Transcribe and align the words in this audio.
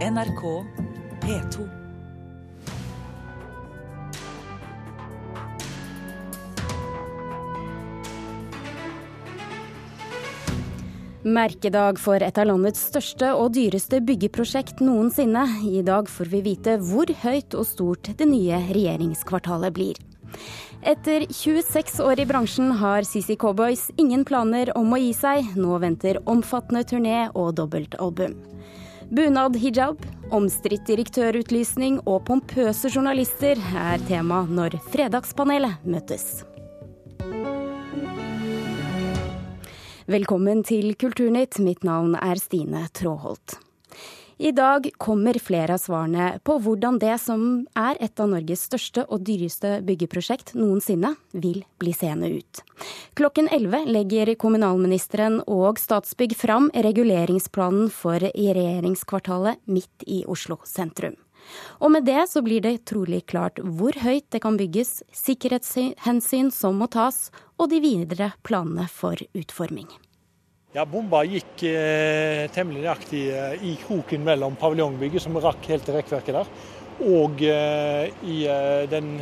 NRK 0.00 0.64
P2. 1.20 1.64
Merkedag 11.22 11.98
for 12.00 12.16
et 12.16 12.40
av 12.40 12.48
landets 12.48 12.80
største 12.80 13.34
og 13.36 13.52
dyreste 13.52 14.00
byggeprosjekt 14.00 14.80
noensinne. 14.80 15.44
I 15.68 15.84
dag 15.84 16.08
får 16.08 16.32
vi 16.32 16.40
vite 16.48 16.78
hvor 16.80 17.12
høyt 17.20 17.52
og 17.52 17.68
stort 17.68 18.08
det 18.16 18.30
nye 18.30 18.56
regjeringskvartalet 18.72 19.76
blir. 19.76 20.00
Etter 20.80 21.28
26 21.28 22.00
år 22.00 22.24
i 22.24 22.30
bransjen 22.30 22.72
har 22.80 23.04
CC 23.04 23.36
Cowboys 23.36 23.90
ingen 24.00 24.24
planer 24.24 24.72
om 24.80 24.96
å 24.96 25.04
gi 25.04 25.12
seg. 25.12 25.58
Nå 25.60 25.76
venter 25.84 26.24
omfattende 26.24 26.88
turné 26.88 27.26
og 27.34 27.58
dobbeltalbum. 27.60 28.40
Bunad 29.10 29.56
hijab, 29.58 30.04
omstridt 30.30 30.84
direktørutlysning 30.86 31.96
og 32.06 32.20
pompøse 32.28 32.86
journalister 32.94 33.58
er 33.58 34.04
tema 34.06 34.44
når 34.46 34.76
Fredagspanelet 34.92 35.82
møtes. 35.82 36.44
Velkommen 40.06 40.62
til 40.62 40.94
Kulturnytt. 40.94 41.58
Mitt 41.58 41.82
navn 41.82 42.14
er 42.22 42.38
Stine 42.38 42.84
Tråholt. 42.94 43.58
I 44.42 44.52
dag 44.52 44.88
kommer 44.96 45.36
flere 45.36 45.74
av 45.76 45.82
svarene 45.82 46.38
på 46.48 46.54
hvordan 46.64 46.96
det 46.96 47.18
som 47.20 47.42
er 47.76 47.98
et 48.00 48.22
av 48.24 48.30
Norges 48.32 48.62
største 48.70 49.04
og 49.12 49.26
dyreste 49.28 49.74
byggeprosjekt 49.84 50.54
noensinne, 50.56 51.10
vil 51.36 51.58
bli 51.76 51.92
seende 51.92 52.30
ut. 52.32 52.62
Klokken 53.20 53.50
11 53.52 53.84
legger 53.92 54.32
kommunalministeren 54.40 55.42
og 55.44 55.76
Statsbygg 55.82 56.32
fram 56.40 56.72
reguleringsplanen 56.72 57.92
for 57.92 58.16
regjeringskvartalet 58.24 59.60
midt 59.68 60.08
i 60.08 60.22
Oslo 60.24 60.56
sentrum. 60.64 61.20
Og 61.84 61.92
med 61.92 62.08
det 62.08 62.24
så 62.32 62.40
blir 62.40 62.64
det 62.64 62.86
trolig 62.88 63.26
klart 63.28 63.60
hvor 63.60 63.92
høyt 63.92 64.30
det 64.32 64.40
kan 64.40 64.56
bygges, 64.56 65.02
sikkerhetshensyn 65.12 66.48
som 66.48 66.80
må 66.80 66.88
tas, 66.88 67.26
og 67.60 67.68
de 67.68 67.84
videre 67.84 68.32
planene 68.40 68.88
for 68.88 69.20
utforming. 69.36 69.90
Ja, 70.70 70.84
Bomba 70.86 71.24
gikk 71.26 71.64
eh, 71.66 72.44
temmelig 72.54 72.84
nøyaktig 72.84 73.24
eh, 73.34 73.62
i 73.66 73.72
kroken 73.80 74.22
mellom 74.22 74.54
paviljongbygget, 74.54 75.24
som 75.24 75.34
rakk 75.42 75.64
helt 75.66 75.82
til 75.82 75.96
rekkverket 75.96 76.36
der, 76.36 76.50
og 77.10 77.42
eh, 77.42 78.12
i 78.22 78.36
eh, 78.46 78.84
den 78.86 79.16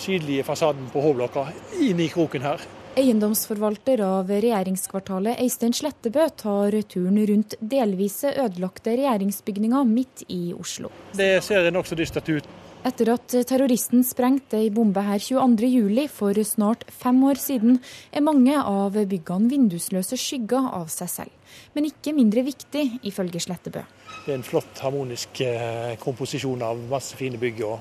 sydlige 0.00 0.46
fasaden 0.48 0.86
på 0.88 1.02
H-blokka, 1.04 1.44
inn 1.84 2.00
i 2.00 2.08
kroken 2.08 2.46
her. 2.48 2.64
Eiendomsforvalter 2.98 4.00
av 4.00 4.32
regjeringskvartalet 4.32 5.42
Øystein 5.44 5.76
Slettebø 5.76 6.24
tar 6.40 6.78
turen 6.88 7.20
rundt 7.34 7.58
delvise 7.60 8.32
ødelagte 8.32 8.96
regjeringsbygninger 8.96 9.84
midt 9.92 10.24
i 10.32 10.54
Oslo. 10.56 10.88
Det 11.12 11.34
ser 11.44 11.68
nokså 11.74 12.00
dystert 12.00 12.32
ut. 12.32 12.48
Etter 12.88 13.10
at 13.12 13.34
terroristen 13.44 14.00
sprengte 14.06 14.56
ei 14.56 14.70
bombe 14.72 15.02
her 15.04 15.20
22.07 15.20 16.06
for 16.08 16.38
snart 16.46 16.86
fem 16.88 17.18
år 17.28 17.36
siden, 17.42 17.82
er 18.08 18.24
mange 18.24 18.54
av 18.56 18.96
byggene 18.96 19.50
vindusløse 19.50 20.16
skygger 20.16 20.70
av 20.78 20.86
seg 20.92 21.10
selv. 21.12 21.34
Men 21.74 21.90
ikke 21.90 22.14
mindre 22.16 22.46
viktig, 22.46 22.84
ifølge 23.10 23.42
Slettebø. 23.44 23.82
Det 24.24 24.32
er 24.32 24.38
en 24.38 24.46
flott 24.46 24.80
harmonisk 24.80 25.42
eh, 25.44 25.98
komposisjon 26.00 26.64
av 26.64 26.80
masse 26.88 27.18
fine 27.18 27.36
bygg. 27.40 27.60
og 27.66 27.78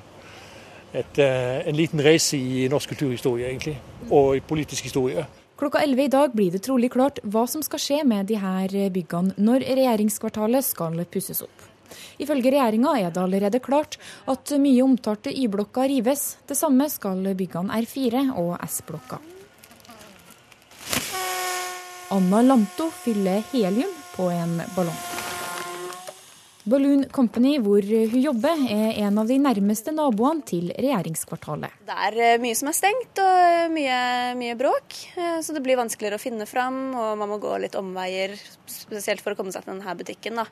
et, 0.93 1.19
eh, 1.19 1.67
en 1.67 1.75
liten 1.75 2.03
reise 2.03 2.37
i 2.37 2.67
norsk 2.67 2.89
kulturhistorie, 2.89 3.47
egentlig, 3.47 3.77
og 4.09 4.35
i 4.35 4.39
politisk 4.39 4.83
historie. 4.83 5.25
Klokka 5.57 5.79
11 5.83 6.03
i 6.03 6.07
dag 6.07 6.35
blir 6.35 6.51
det 6.51 6.63
trolig 6.63 6.91
klart 6.91 7.19
hva 7.23 7.47
som 7.47 7.61
skal 7.61 7.79
skje 7.79 8.03
med 8.05 8.27
de 8.27 8.35
her 8.35 8.67
byggene 8.89 9.33
når 9.37 9.65
regjeringskvartalet 9.71 10.63
skal 10.63 10.99
pusses 11.05 11.41
opp. 11.41 11.76
Ifølge 12.21 12.51
regjeringa 12.53 12.95
er 12.99 13.11
det 13.11 13.23
allerede 13.23 13.61
klart 13.63 13.97
at 14.27 14.53
mye 14.61 14.83
omtalte 14.85 15.33
Y-blokka 15.33 15.87
rives. 15.89 16.37
Det 16.47 16.57
samme 16.57 16.89
skal 16.91 17.23
byggene 17.37 17.81
R4 17.81 18.27
og 18.37 18.55
S-blokka. 18.67 19.21
Anna 22.15 22.41
Lanto 22.41 22.87
fyller 23.03 23.43
helium 23.51 23.91
på 24.15 24.31
en 24.31 24.61
ballong. 24.75 25.16
Balloon 26.67 27.05
Company, 27.15 27.53
hvor 27.63 27.79
hun 27.79 28.19
jobber, 28.19 28.59
er 28.67 28.97
en 29.05 29.21
av 29.21 29.29
de 29.29 29.37
nærmeste 29.39 29.93
naboene 29.95 30.43
til 30.47 30.67
regjeringskvartalet. 30.75 31.77
Det 31.87 31.95
er 32.07 32.17
eh, 32.19 32.39
mye 32.43 32.57
som 32.59 32.67
er 32.67 32.75
stengt 32.75 33.21
og 33.23 33.71
mye, 33.71 33.99
mye, 34.35 34.55
bråk, 34.59 34.97
eh, 35.15 35.37
så 35.45 35.55
det 35.55 35.61
blir 35.63 35.79
vanskeligere 35.79 36.19
å 36.19 36.21
finne 36.21 36.47
fram. 36.49 36.81
Og 36.91 37.13
man 37.21 37.31
må 37.31 37.37
gå 37.39 37.53
litt 37.63 37.77
omveier, 37.79 38.35
spesielt 38.67 39.23
for 39.23 39.31
å 39.31 39.39
komme 39.39 39.53
seg 39.55 39.63
til 39.63 39.77
denne 39.77 39.95
butikken. 40.01 40.41
Da. 40.41 40.45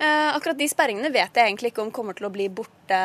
Eh, 0.00 0.30
akkurat 0.30 0.56
de 0.56 0.70
sperringene 0.72 1.12
vet 1.12 1.36
jeg 1.36 1.50
egentlig 1.50 1.74
ikke 1.74 1.84
om 1.84 1.92
kommer 1.92 2.16
til 2.16 2.30
å 2.30 2.32
bli 2.32 2.48
borte 2.48 3.02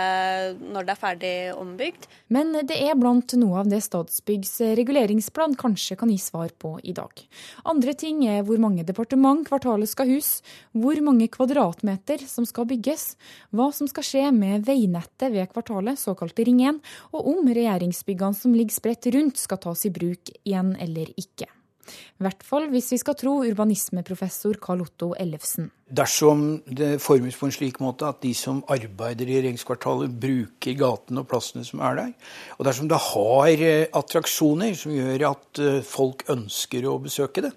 når 0.63 0.87
det 0.87 0.95
er 0.95 1.01
ferdig 1.01 1.33
ombygd. 1.59 2.07
Men 2.31 2.55
det 2.63 2.79
er 2.79 2.95
blant 2.95 3.35
noe 3.35 3.59
av 3.65 3.67
det 3.67 3.81
Statsbyggs 3.83 4.61
reguleringsplan 4.79 5.59
kanskje 5.59 5.99
kan 5.99 6.15
gi 6.15 6.21
svar 6.23 6.55
på 6.55 6.77
i 6.87 6.95
dag. 6.95 7.25
Andre 7.67 7.91
ting 7.99 8.23
er 8.31 8.47
hvor 8.47 8.63
mange 8.63 8.87
departement 8.87 9.43
kvartalet 9.51 9.91
skal 9.91 10.07
hus, 10.15 10.37
hvor 10.71 10.95
mange 11.03 11.27
kvadratmeter 11.27 12.23
som 12.23 12.47
skal 12.47 12.52
skal 12.53 12.69
bygges, 12.69 13.07
hva 13.51 13.71
som 13.75 13.89
skal 13.89 14.07
skje 14.07 14.27
med 14.35 14.67
veinettet 14.69 15.33
ved 15.33 15.49
kvartalet, 15.51 15.99
såkalt 15.99 16.39
Ring 16.45 16.61
1, 16.69 16.79
og 17.11 17.33
om 17.33 17.49
regjeringsbyggene 17.49 18.37
som 18.37 18.55
ligger 18.55 18.77
spredt 18.77 19.09
rundt 19.17 19.41
skal 19.41 19.61
tas 19.65 19.83
i 19.89 19.93
bruk 19.93 20.31
igjen 20.45 20.75
eller 20.79 21.11
ikke. 21.17 21.49
I 21.83 22.23
hvert 22.23 22.43
fall 22.47 22.69
hvis 22.71 22.93
vi 22.93 22.99
skal 23.01 23.17
tro 23.19 23.33
urbanismeprofessor 23.43 24.59
Karl 24.63 24.85
Otto 24.85 25.11
Ellefsen. 25.19 25.69
Dersom 25.93 26.61
det 26.65 26.95
formes 27.03 27.35
på 27.37 27.49
en 27.49 27.53
slik 27.53 27.79
måte 27.83 28.07
at 28.07 28.21
de 28.23 28.31
som 28.37 28.61
arbeider 28.71 29.27
i 29.27 29.41
regjeringskvartalet, 29.41 30.13
bruker 30.23 30.77
gatene 30.79 31.21
og 31.21 31.29
plassene 31.29 31.65
som 31.67 31.83
er 31.85 31.99
der, 31.99 32.13
og 32.57 32.67
dersom 32.69 32.89
det 32.91 33.01
har 33.09 33.65
eh, 33.67 33.89
attraksjoner 33.91 34.77
som 34.79 34.95
gjør 34.95 35.27
at 35.33 35.61
eh, 35.61 35.81
folk 35.85 36.23
ønsker 36.33 36.87
å 36.89 36.95
besøke 37.03 37.43
det, 37.45 37.53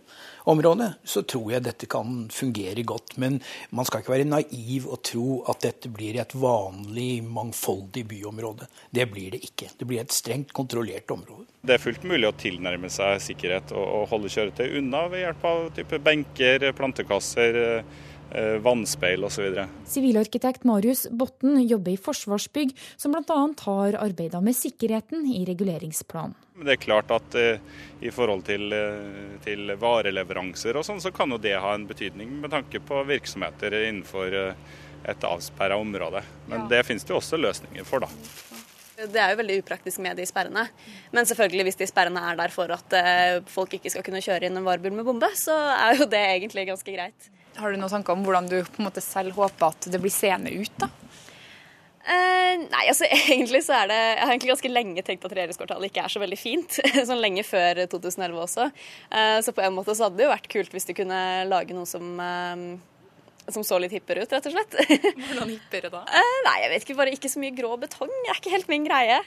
området, 0.46 0.88
så 1.04 1.22
tror 1.26 1.50
jeg 1.52 1.64
dette 1.66 1.88
kan 1.90 2.26
fungere 2.32 2.84
godt. 2.86 3.16
Men 3.22 3.40
man 3.74 3.88
skal 3.88 4.02
ikke 4.02 4.14
være 4.14 4.28
naiv 4.30 4.86
og 4.86 5.02
tro 5.06 5.40
at 5.50 5.62
dette 5.66 5.90
blir 5.92 6.20
et 6.22 6.34
vanlig, 6.38 7.20
mangfoldig 7.26 8.06
byområde. 8.08 8.68
Det 8.94 9.08
blir 9.10 9.34
det 9.34 9.42
ikke. 9.48 9.72
Det 9.78 9.88
blir 9.88 10.04
et 10.04 10.14
strengt 10.14 10.54
kontrollert 10.56 11.10
område. 11.10 11.48
Det 11.66 11.76
er 11.76 11.82
fullt 11.82 12.06
mulig 12.06 12.28
å 12.30 12.36
tilnærme 12.38 12.90
seg 12.92 13.18
sikkerhet 13.24 13.74
og 13.74 14.06
holde 14.12 14.30
kjøretøy 14.30 14.78
unna 14.78 15.06
ved 15.10 15.24
hjelp 15.24 15.48
av 15.50 15.64
type 15.76 16.02
benker, 16.06 16.70
plantekasser 16.78 17.58
vannspeil 18.60 19.22
osv. 19.24 19.60
Sivilarkitekt 19.86 20.64
Marius 20.66 21.06
Botten 21.14 21.60
jobber 21.62 21.94
i 21.94 22.00
Forsvarsbygg, 22.00 22.74
som 22.98 23.14
bl.a. 23.14 23.38
har 23.68 23.98
arbeida 24.02 24.42
med 24.44 24.56
sikkerheten 24.58 25.24
i 25.30 25.44
reguleringsplanen. 25.48 26.34
Det 26.56 26.72
er 26.72 26.80
klart 26.80 27.10
at 27.12 27.36
uh, 27.36 27.58
i 28.00 28.10
forhold 28.12 28.46
til, 28.48 28.70
uh, 28.72 29.36
til, 29.44 29.74
vareleveranser 29.76 30.78
og 30.78 30.86
sånn, 30.88 31.02
så 31.04 31.12
kan 31.12 31.32
jo 31.34 31.40
det 31.40 31.52
ha 31.60 31.74
en 31.76 31.84
betydning 31.88 32.32
med 32.40 32.54
tanke 32.54 32.80
på 32.80 33.02
virksomheter 33.08 33.76
innenfor 33.82 34.32
uh, 34.32 34.78
et 35.04 35.26
avsperra 35.28 35.76
område. 35.76 36.24
Men 36.48 36.64
ja. 36.64 36.70
det 36.72 36.86
finnes 36.88 37.04
det 37.04 37.12
jo 37.12 37.20
også 37.20 37.40
løsninger 37.40 37.84
for, 37.84 38.06
da. 38.06 38.08
Det 38.96 39.20
er 39.20 39.34
jo 39.34 39.40
veldig 39.42 39.58
upraktisk 39.60 40.00
med 40.00 40.16
de 40.16 40.24
sperrene. 40.24 40.64
Men 41.12 41.28
selvfølgelig 41.28 41.66
hvis 41.68 41.80
de 41.82 41.90
sperrene 41.90 42.22
er 42.30 42.38
der 42.38 42.54
for 42.54 42.72
at 42.72 42.94
folk 43.52 43.74
ikke 43.76 43.92
skal 43.92 44.06
kunne 44.06 44.22
kjøre 44.24 44.48
inn 44.48 44.56
en 44.56 44.64
varebil 44.64 44.94
med 44.96 45.04
bombe, 45.04 45.28
så 45.36 45.52
er 45.74 46.00
jo 46.00 46.06
det 46.08 46.22
egentlig 46.30 46.64
ganske 46.70 46.94
greit. 46.94 47.28
Har 47.56 47.72
du 47.72 47.80
noen 47.80 47.92
tanker 47.92 48.16
om 48.16 48.24
hvordan 48.26 48.48
du 48.50 48.58
på 48.64 48.80
en 48.80 48.88
måte 48.88 49.02
selv 49.04 49.36
håper 49.38 49.72
at 49.72 49.88
det 49.92 50.00
blir 50.02 50.12
seende 50.12 50.52
ut, 50.52 50.72
da? 50.80 50.90
Uh, 52.06 52.62
nei, 52.70 52.84
altså 52.86 53.06
egentlig 53.34 53.64
så 53.66 53.80
er 53.80 53.88
det 53.90 53.96
Jeg 53.98 54.20
har 54.20 54.30
egentlig 54.30 54.50
ganske 54.52 54.68
lenge 54.70 55.02
tenkt 55.02 55.24
at 55.26 55.32
regjeringskvartalet 55.34 55.90
ikke 55.90 56.04
er 56.04 56.12
så 56.12 56.22
veldig 56.22 56.38
fint. 56.38 56.76
sånn 57.08 57.22
lenge 57.22 57.42
før 57.46 57.82
2011 57.90 58.42
også. 58.44 58.68
Uh, 59.10 59.38
så 59.42 59.54
på 59.56 59.64
en 59.66 59.74
måte 59.74 59.96
så 59.96 60.06
hadde 60.06 60.20
det 60.20 60.28
jo 60.28 60.34
vært 60.34 60.52
kult 60.52 60.76
hvis 60.76 60.86
du 60.86 60.94
kunne 60.98 61.18
lage 61.50 61.74
noe 61.74 61.88
som 61.88 62.20
uh, 62.22 62.76
som 63.46 63.62
så 63.62 63.78
litt 63.78 63.94
hippere 63.94 64.24
ut, 64.24 64.32
rett 64.32 64.46
og 64.48 64.54
slett. 64.56 64.72
Hvordan 65.28 65.52
hippere 65.52 65.90
da? 65.92 66.00
nei, 66.46 66.56
jeg 66.64 66.70
vet 66.72 66.86
ikke. 66.86 66.96
Bare 66.98 67.12
ikke 67.14 67.30
så 67.30 67.42
mye 67.42 67.54
grå 67.54 67.76
betong. 67.78 68.10
Det 68.10 68.32
er 68.32 68.40
ikke 68.40 68.54
helt 68.56 68.72
min 68.72 68.86
greie. 68.86 69.20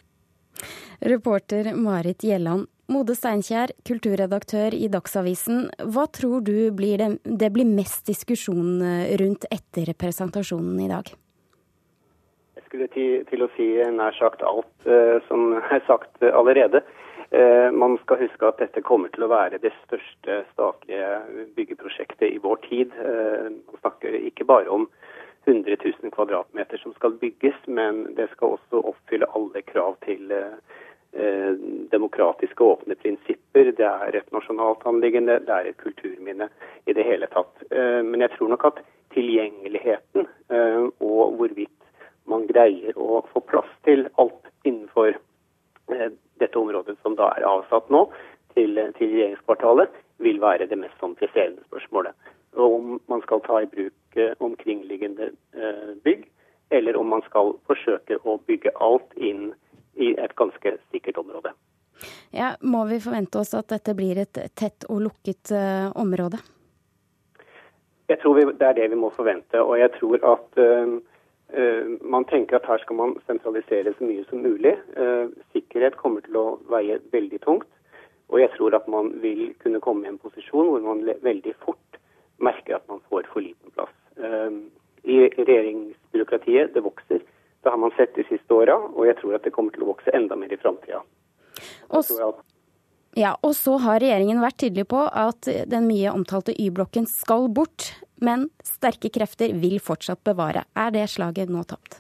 Reporter 1.08 1.72
Marit 1.76 2.26
Gjelland. 2.28 2.68
Mode 2.90 3.14
Steinkjer, 3.14 3.70
kulturredaktør 3.86 4.74
i 4.74 4.88
Dagsavisen. 4.90 5.68
Hva 5.94 6.08
tror 6.10 6.42
du 6.42 6.72
blir 6.74 6.98
det, 6.98 7.10
det 7.22 7.52
blir 7.54 7.68
mest 7.70 8.08
diskusjon 8.10 8.82
rundt 9.22 9.46
etter 9.54 9.92
presentasjonen 9.94 10.80
i 10.82 10.88
dag? 10.90 11.12
Jeg 12.58 12.66
skulle 12.66 12.88
til, 12.96 13.22
til 13.30 13.46
å 13.46 13.50
si 13.54 13.68
nær 13.94 14.18
sagt 14.18 14.42
alt 14.42 14.90
uh, 14.90 15.22
som 15.28 15.54
er 15.76 15.86
sagt 15.86 16.18
uh, 16.26 16.32
allerede. 16.34 16.82
Uh, 17.30 17.70
man 17.78 18.00
skal 18.02 18.24
huske 18.24 18.50
at 18.50 18.58
dette 18.64 18.82
kommer 18.82 19.14
til 19.14 19.28
å 19.28 19.32
være 19.36 19.62
det 19.62 19.76
største 19.84 20.42
statlige 20.56 21.46
byggeprosjektet 21.60 22.26
i 22.34 22.42
vår 22.42 22.58
tid. 22.66 22.98
man 22.98 23.82
snakker 23.84 24.18
ikke 24.18 24.50
bare 24.50 24.70
om 24.74 24.90
100 25.46 25.78
000 25.78 26.10
kvadratmeter 26.14 26.82
som 26.82 26.98
skal 26.98 27.14
bygges, 27.22 27.58
men 27.68 28.16
det 28.18 28.32
skal 28.34 28.58
også 28.58 28.82
oppfylle 28.82 29.30
alle 29.38 29.62
krav 29.70 30.02
til 30.06 30.34
demokratiske 31.90 32.64
åpne 32.64 32.96
prinsipper. 33.00 33.72
Det 33.78 33.86
er 33.88 34.16
et 34.20 34.28
nasjonalt 34.36 34.84
anliggende, 34.86 35.40
det 35.42 35.56
er 35.56 35.70
et 35.72 35.80
kulturminne 35.82 36.46
i 36.86 36.94
det 36.94 37.06
hele 37.08 37.26
tatt. 37.34 37.64
Men 37.72 38.22
jeg 38.22 38.36
tror 38.36 38.52
nok 38.54 38.68
at 38.70 38.82
tilgjengeligheten 39.16 40.28
og 41.02 41.34
hvorvidt 41.40 41.80
man 42.30 42.46
greier 42.50 42.98
å 42.98 43.22
få 43.34 43.42
plass 43.50 43.70
til 43.88 44.06
alt 44.22 44.50
innenfor 44.68 45.16
eh, 45.16 46.12
dette 46.42 46.60
området 46.60 46.98
som 47.04 47.18
da 47.20 47.32
er 47.38 47.48
avsatt 47.48 47.90
nå 47.94 48.06
til, 48.56 48.78
til 48.98 49.14
regjeringskvartalet, 49.14 49.94
vil 50.20 50.42
være 50.44 50.68
det 50.70 50.78
mest 50.80 50.98
sånn 51.02 51.16
presserende 51.20 51.64
spørsmålet. 51.70 52.16
Og 52.58 52.76
om 52.80 53.00
man 53.12 53.24
skal 53.26 53.42
ta 53.46 53.62
i 53.64 53.72
bruk 53.72 54.20
eh, 54.20 54.36
omkringliggende 54.44 55.32
eh, 55.56 55.96
bygg, 56.06 56.28
eller 56.76 57.00
om 57.00 57.10
man 57.16 57.26
skal 57.26 57.56
forsøke 57.70 58.20
å 58.30 58.38
bygge 58.46 58.76
alt 58.84 59.16
inn 59.18 59.54
i 59.96 60.14
et 60.18 60.36
ganske 60.36 60.78
sikkert 60.92 61.18
område. 61.18 61.54
Ja, 62.32 62.54
må 62.62 62.86
vi 62.86 63.00
forvente 63.04 63.40
oss 63.42 63.54
at 63.58 63.72
dette 63.74 63.96
blir 63.98 64.20
et 64.22 64.38
tett 64.58 64.86
og 64.90 65.02
lukket 65.08 65.52
uh, 65.56 65.90
område? 66.00 66.40
Jeg 68.10 68.22
tror 68.22 68.38
vi, 68.38 68.46
det 68.58 68.68
er 68.68 68.78
det 68.78 68.90
vi 68.94 69.00
må 69.00 69.12
forvente. 69.14 69.62
Og 69.62 69.80
jeg 69.80 69.92
tror 69.98 70.24
at 70.32 70.62
uh, 70.62 70.96
uh, 71.58 71.90
man 72.02 72.28
tenker 72.30 72.60
at 72.60 72.70
her 72.70 72.82
skal 72.84 73.00
man 73.02 73.18
sentralisere 73.28 73.94
så 73.98 74.08
mye 74.08 74.26
som 74.30 74.46
mulig. 74.46 74.78
sikkerhet 75.54 75.98
kommer 75.98 76.26
til 76.26 76.40
å 76.40 76.48
veie 76.72 77.02
veldig 77.12 77.42
tungt. 77.46 77.70
Og 78.30 78.42
jeg 78.44 78.54
tror 78.56 78.76
at 78.78 78.88
man 78.88 79.12
vil 79.24 79.50
kunne 79.64 79.82
komme 79.82 80.06
i 80.06 80.12
en 80.12 80.22
posisjon 80.22 80.70
hvor 80.70 80.84
man 80.86 81.08
veldig 81.26 81.56
fort 81.66 81.98
merker 82.40 82.78
at 82.78 82.86
man 82.88 83.02
får 83.10 83.26
for 83.34 83.42
liten 83.42 83.74
plass. 83.74 83.96
I 85.04 85.18
regjeringsbyråkratiet, 85.34 86.76
det 86.76 86.84
vokser. 86.86 87.24
Det 87.64 87.70
har 87.70 87.78
man 87.82 87.92
sett 87.98 88.16
de 88.16 88.24
siste 88.30 88.54
åra, 88.56 88.78
og 88.78 89.08
jeg 89.08 89.18
tror 89.20 89.36
at 89.36 89.44
det 89.44 89.52
kommer 89.56 89.76
til 89.76 89.84
å 89.84 89.92
vokse 89.92 90.14
enda 90.16 90.38
mer 90.40 90.54
i 90.54 90.60
framtida. 90.62 91.02
Ja, 93.18 93.34
og 93.44 93.56
så 93.58 93.76
har 93.84 94.00
regjeringen 94.00 94.40
vært 94.44 94.60
tydelig 94.62 94.86
på 94.92 95.02
at 95.08 95.50
den 95.68 95.88
mye 95.90 96.14
omtalte 96.14 96.54
Y-blokken 96.54 97.10
skal 97.10 97.50
bort, 97.52 97.90
men 98.22 98.48
sterke 98.64 99.10
krefter 99.12 99.52
vil 99.60 99.80
fortsatt 99.84 100.22
bevare. 100.28 100.64
Er 100.78 100.94
det 100.96 101.08
slaget 101.12 101.52
nå 101.52 101.66
tapt? 101.68 102.00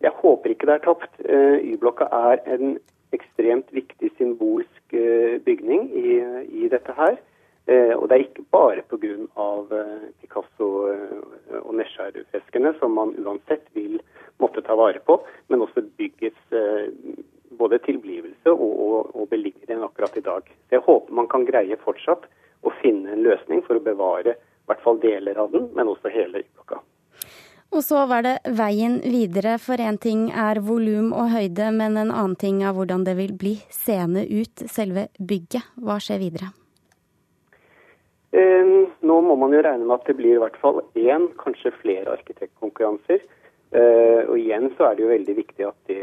Jeg 0.00 0.12
håper 0.20 0.54
ikke 0.54 0.68
det 0.68 0.78
er 0.78 0.84
tapt. 0.84 1.10
Eh, 1.24 1.60
Y-blokka 1.72 2.08
er 2.12 2.42
en 2.50 2.78
ekstremt 3.16 3.68
viktig 3.74 4.12
symbolsk 4.18 4.94
eh, 4.96 5.38
bygning 5.44 5.88
i, 5.92 6.20
i 6.64 6.70
dette 6.72 6.94
her. 6.96 7.18
Eh, 7.70 7.94
og 7.94 8.08
det 8.10 8.16
er 8.16 8.26
ikke 8.26 8.46
bare 8.50 8.84
pga. 8.90 9.14
Picasso 10.20 10.66
og 11.60 11.72
Nesjar-freskene 11.78 12.74
som 12.78 12.94
man 12.98 13.14
uansett 13.18 13.66
vil 13.74 14.00
måtte 14.42 14.62
ta 14.66 14.76
vare 14.78 15.00
på, 15.04 15.18
men 15.48 15.62
også 15.64 15.84
byggets 15.98 16.54
både 17.60 17.80
tilblivelse 17.86 18.52
og, 18.52 18.70
og, 18.86 19.10
og 19.14 19.28
beliggenhet 19.32 19.82
akkurat 19.84 20.16
i 20.16 20.24
dag. 20.26 20.46
Så 20.68 20.78
jeg 20.78 20.84
håper 20.86 21.18
man 21.18 21.28
kan 21.30 21.46
greie 21.48 21.78
fortsatt 21.82 22.28
å 22.62 22.72
finne 22.82 23.14
en 23.14 23.24
løsning 23.26 23.64
for 23.66 23.80
å 23.80 23.84
bevare 23.84 24.36
i 24.36 24.70
hvert 24.70 24.84
fall 24.84 25.00
deler 25.02 25.40
av 25.40 25.52
den, 25.54 25.68
men 25.74 25.90
også 25.90 26.12
hele 26.14 26.44
øyblokka. 26.44 26.80
Og 27.70 27.84
så 27.86 28.02
var 28.10 28.24
det 28.26 28.36
veien 28.58 28.96
videre, 29.04 29.54
for 29.62 29.78
én 29.78 29.98
ting 30.02 30.24
er 30.34 30.58
volum 30.66 31.12
og 31.14 31.30
høyde, 31.30 31.70
men 31.70 31.98
en 32.00 32.10
annen 32.10 32.34
ting 32.38 32.64
er 32.66 32.74
hvordan 32.74 33.06
det 33.06 33.14
vil 33.18 33.36
bli 33.38 33.54
seende 33.70 34.26
ut, 34.26 34.66
selve 34.66 35.06
bygget. 35.18 35.70
Hva 35.78 36.00
skjer 36.02 36.18
videre? 36.22 36.50
Eh, 38.32 38.72
nå 39.02 39.16
må 39.26 39.36
man 39.36 39.54
jo 39.56 39.62
regne 39.64 39.86
med 39.86 39.96
at 39.96 40.06
det 40.06 40.16
blir 40.20 40.36
i 40.36 40.42
hvert 40.42 40.58
fall 40.62 40.82
én, 40.94 41.28
kanskje 41.40 41.74
flere 41.80 42.14
arkitektkonkurranser. 42.18 43.24
Eh, 43.70 44.22
og 44.26 44.36
igjen 44.38 44.70
så 44.76 44.88
er 44.88 44.96
det 44.96 45.04
jo 45.04 45.14
veldig 45.14 45.36
viktig 45.40 45.66
at 45.66 45.90
det 45.90 46.00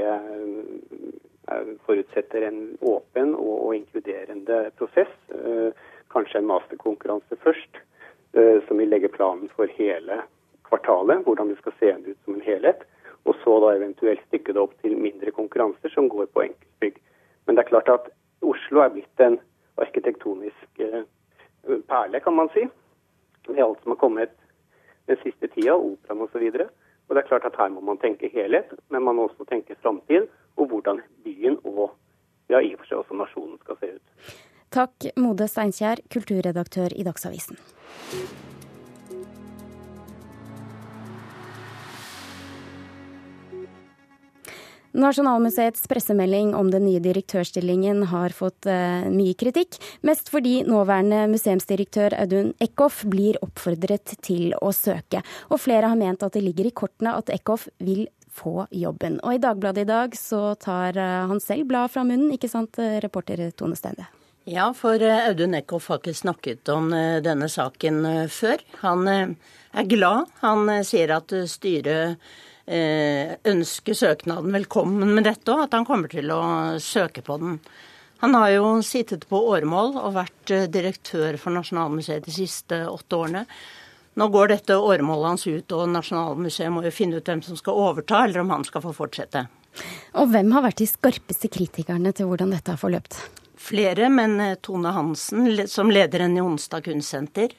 Eh, 1.51 1.67
forutsetter 1.85 2.41
en 2.41 2.77
åpen 2.81 3.35
og, 3.35 3.75
inkluderende 3.75 4.71
prosess. 4.75 5.13
Eh, 5.31 5.71
kanskje 6.11 6.41
en 6.41 6.49
masterkonkurranse 6.49 7.35
først, 7.43 7.83
som 8.67 8.77
vil 8.77 8.89
legge 8.91 9.09
planen 9.09 9.47
for 9.55 9.71
hele 9.79 10.19
kvartalet, 10.67 11.23
hvordan 11.25 11.49
det 11.49 11.57
skal 11.57 11.73
se 11.79 11.89
ut 11.95 12.17
som 12.25 12.35
en 12.35 12.43
helhet. 12.45 12.83
Og 13.25 13.35
så 13.43 13.55
da 13.63 13.71
eventuelt 13.75 14.21
stykke 14.27 14.53
det 14.53 14.61
opp 14.61 14.75
til 14.83 14.97
mindre 14.99 15.31
konkurranser 15.31 15.89
som 15.89 16.09
går 16.11 16.27
på 16.35 16.43
enkeltbygg. 16.43 16.99
Men 17.47 17.55
det 17.55 17.63
er 17.63 17.69
klart 17.71 17.89
at 17.89 18.11
Oslo 18.45 18.83
er 18.83 18.93
blitt 18.93 19.23
en 19.23 19.39
arkitektonisk 19.81 20.83
perle, 21.87 22.19
kan 22.23 22.35
man 22.35 22.49
si. 22.55 22.67
Med 23.47 23.63
alt 23.63 23.83
som 23.83 23.93
har 23.93 24.01
kommet 24.01 24.33
den 25.07 25.19
siste 25.23 25.47
tida, 25.53 25.75
operaen 25.75 26.25
osv. 26.25 26.49
Og, 26.49 26.73
og 27.07 27.15
det 27.15 27.23
er 27.23 27.29
klart 27.29 27.47
at 27.47 27.55
her 27.59 27.71
må 27.71 27.83
man 27.85 28.01
tenke 28.01 28.31
helhet, 28.33 28.73
men 28.89 29.03
man 29.03 29.15
må 29.15 29.29
også 29.29 29.47
tenke 29.47 29.77
framtid 29.81 30.27
og 30.57 30.67
hvordan 30.71 31.01
byen 31.23 31.59
og 31.63 31.95
ja, 32.49 32.59
i 32.59 32.73
og 32.73 32.81
for 32.81 32.89
seg 32.89 33.01
også 33.03 33.21
nasjonen 33.21 33.61
skal 33.63 33.79
se 33.79 33.93
ut. 33.95 34.35
Takk, 34.75 35.09
Mode 35.19 35.47
Steinkjer, 35.47 36.03
kulturredaktør 36.11 36.95
i 36.95 37.07
Dagsavisen. 37.07 37.59
Nasjonalmuseets 44.95 45.87
pressemelding 45.87 46.53
om 46.55 46.69
den 46.71 46.85
nye 46.87 47.01
direktørstillingen 47.03 48.05
har 48.11 48.31
fått 48.35 48.67
uh, 48.69 49.07
mye 49.11 49.35
kritikk, 49.37 49.75
mest 50.07 50.31
fordi 50.31 50.61
nåværende 50.67 51.25
museumsdirektør 51.33 52.15
Audun 52.21 52.53
Eckhoff 52.63 53.03
blir 53.09 53.39
oppfordret 53.43 54.15
til 54.23 54.55
å 54.61 54.71
søke. 54.71 55.21
Og 55.51 55.61
flere 55.61 55.91
har 55.91 55.99
ment 55.99 56.23
at 56.23 56.37
det 56.37 56.45
ligger 56.45 56.69
i 56.69 56.75
kortene 56.75 57.17
at 57.19 57.31
Eckhoff 57.33 57.67
vil 57.83 58.07
få 58.37 58.67
jobben. 58.71 59.19
Og 59.25 59.35
i 59.35 59.43
Dagbladet 59.43 59.83
i 59.83 59.91
dag 59.91 60.15
så 60.15 60.55
tar 60.61 60.95
uh, 60.95 61.27
han 61.33 61.43
selv 61.43 61.67
bladet 61.69 61.93
fra 61.97 62.07
munnen, 62.07 62.31
ikke 62.33 62.51
sant, 62.51 62.79
eh, 62.79 63.01
reporter 63.03 63.49
Tone 63.57 63.75
Stende? 63.75 64.07
Ja, 64.47 64.69
for 64.71 65.03
Audun 65.03 65.57
Eckhoff 65.57 65.89
har 65.91 65.99
ikke 65.99 66.15
snakket 66.15 66.69
om 66.71 66.93
denne 67.19 67.49
saken 67.51 68.05
før. 68.31 68.61
Han 68.79 69.03
er 69.11 69.89
glad. 69.91 70.29
Han 70.39 70.71
sier 70.87 71.11
at 71.17 71.35
styret 71.51 72.15
Eh, 72.15 72.56
ønske 72.67 73.93
søknaden 73.95 74.51
velkommen 74.51 75.13
med 75.15 75.23
dette, 75.23 75.53
og 75.53 75.67
at 75.67 75.75
han 75.77 75.85
kommer 75.87 76.11
til 76.11 76.31
å 76.35 76.41
søke 76.83 77.23
på 77.23 77.37
den. 77.39 77.61
Han 78.19 78.33
har 78.33 78.49
jo 78.49 78.69
sittet 78.81 79.27
på 79.29 79.39
åremål 79.51 79.97
og 80.01 80.15
vært 80.15 80.53
eh, 80.53 80.69
direktør 80.73 81.37
for 81.37 81.53
Nasjonalmuseet 81.53 82.25
de 82.25 82.33
siste 82.33 82.79
åtte 82.89 83.19
årene. 83.19 83.43
Nå 84.17 84.27
går 84.33 84.49
dette 84.49 84.77
åremålet 84.81 85.29
hans 85.29 85.45
ut, 85.45 85.75
og 85.77 85.91
Nasjonalmuseet 85.93 86.73
må 86.73 86.81
jo 86.87 86.93
finne 86.93 87.19
ut 87.19 87.29
hvem 87.29 87.43
som 87.45 87.59
skal 87.59 87.77
overta, 87.77 88.23
eller 88.25 88.41
om 88.41 88.55
han 88.55 88.65
skal 88.65 88.81
få 88.81 88.95
fortsette. 88.97 89.45
Og 90.17 90.31
hvem 90.33 90.49
har 90.55 90.65
vært 90.65 90.81
de 90.81 90.89
skarpeste 90.89 91.51
kritikerne 91.53 92.09
til 92.17 92.31
hvordan 92.31 92.55
dette 92.55 92.73
har 92.73 92.81
forløpt? 92.81 93.19
Flere, 93.61 94.09
men 94.09 94.39
eh, 94.41 94.57
Tone 94.65 94.95
Hansen, 94.97 95.51
som 95.69 95.93
leder 95.93 96.25
en 96.25 96.39
i 96.39 96.41
Onsdag 96.41 96.89
kunstsenter. 96.89 97.53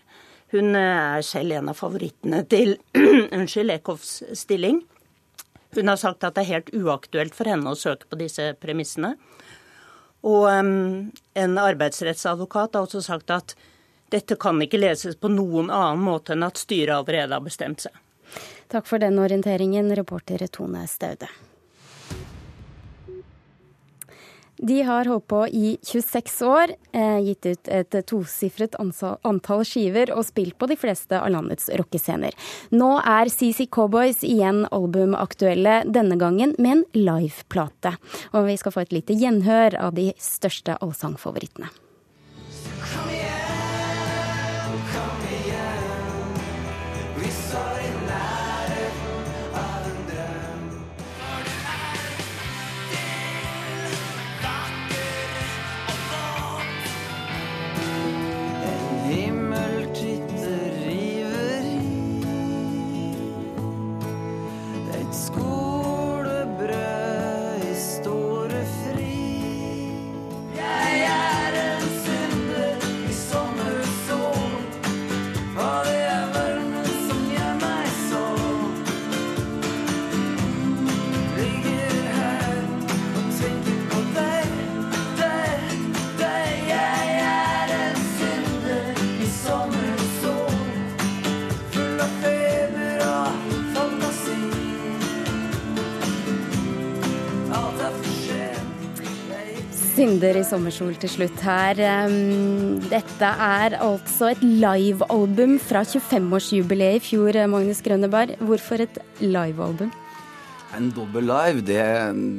Hun 0.50 0.74
er 0.80 1.22
selv 1.22 1.54
en 1.54 1.70
av 1.70 1.78
favorittene 1.78 2.42
til 2.50 2.74
unnskyld, 3.36 3.76
Eckhoffs 3.78 4.24
stilling. 4.42 4.82
Hun 5.76 5.88
har 5.88 6.00
sagt 6.00 6.24
at 6.24 6.36
det 6.36 6.46
er 6.46 6.54
helt 6.54 6.70
uaktuelt 6.74 7.34
for 7.36 7.50
henne 7.50 7.72
å 7.72 7.78
søke 7.78 8.08
på 8.08 8.18
disse 8.20 8.52
premissene. 8.60 9.14
Og 10.26 10.48
um, 10.50 11.10
en 11.38 11.58
arbeidsrettsadvokat 11.62 12.74
har 12.74 12.86
også 12.86 13.02
sagt 13.04 13.30
at 13.30 13.54
dette 14.10 14.38
kan 14.40 14.58
ikke 14.64 14.80
leses 14.80 15.18
på 15.20 15.30
noen 15.30 15.68
annen 15.68 16.02
måte 16.02 16.34
enn 16.34 16.46
at 16.46 16.58
styret 16.58 16.96
allerede 16.96 17.36
har 17.36 17.44
bestemt 17.44 17.84
seg. 17.84 17.92
Takk 18.68 18.88
for 18.88 19.00
den 19.00 19.20
orienteringen, 19.20 19.92
reporter 19.96 20.46
Tone 20.52 20.86
Staude. 20.88 21.28
De 24.58 24.82
har 24.82 25.06
holdt 25.06 25.26
på 25.30 25.46
i 25.48 25.78
26 25.82 26.42
år, 26.42 26.74
eh, 26.92 27.18
gitt 27.22 27.46
ut 27.46 27.68
et 27.68 27.96
tosifret 28.06 28.74
antall 28.78 29.64
skiver 29.64 30.10
og 30.16 30.26
spilt 30.26 30.58
på 30.58 30.68
de 30.68 30.76
fleste 30.76 31.14
av 31.20 31.30
landets 31.30 31.70
rockescener. 31.78 32.34
Nå 32.74 32.90
er 32.98 33.30
CC 33.30 33.68
Cowboys 33.70 34.24
igjen 34.26 34.64
albumaktuelle, 34.74 35.84
denne 35.86 36.18
gangen 36.18 36.56
med 36.58 36.78
en 36.78 36.84
liveplate. 36.94 37.96
Og 38.34 38.46
vi 38.46 38.56
skal 38.56 38.74
få 38.74 38.86
et 38.86 38.96
lite 38.98 39.14
gjenhør 39.14 39.78
av 39.78 39.94
de 39.94 40.12
største 40.18 40.78
allsangfavorittene. 40.82 41.70
Synder 100.08 100.38
i 100.40 100.42
sommersol 100.46 100.94
til 100.96 101.10
slutt 101.12 101.42
her. 101.44 101.76
Dette 102.88 103.28
er 103.28 103.74
altså 103.76 104.30
et 104.30 104.40
livealbum 104.40 105.58
fra 105.60 105.82
25-årsjubileet 105.84 106.96
i 106.96 107.02
fjor, 107.04 107.36
Magnus 107.52 107.82
Grønneberg. 107.84 108.38
Hvorfor 108.40 108.80
et 108.86 108.96
livealbum? 109.20 109.90
En 110.78 110.86
dobbel 110.96 111.28
live, 111.28 111.60
det, 111.60 111.82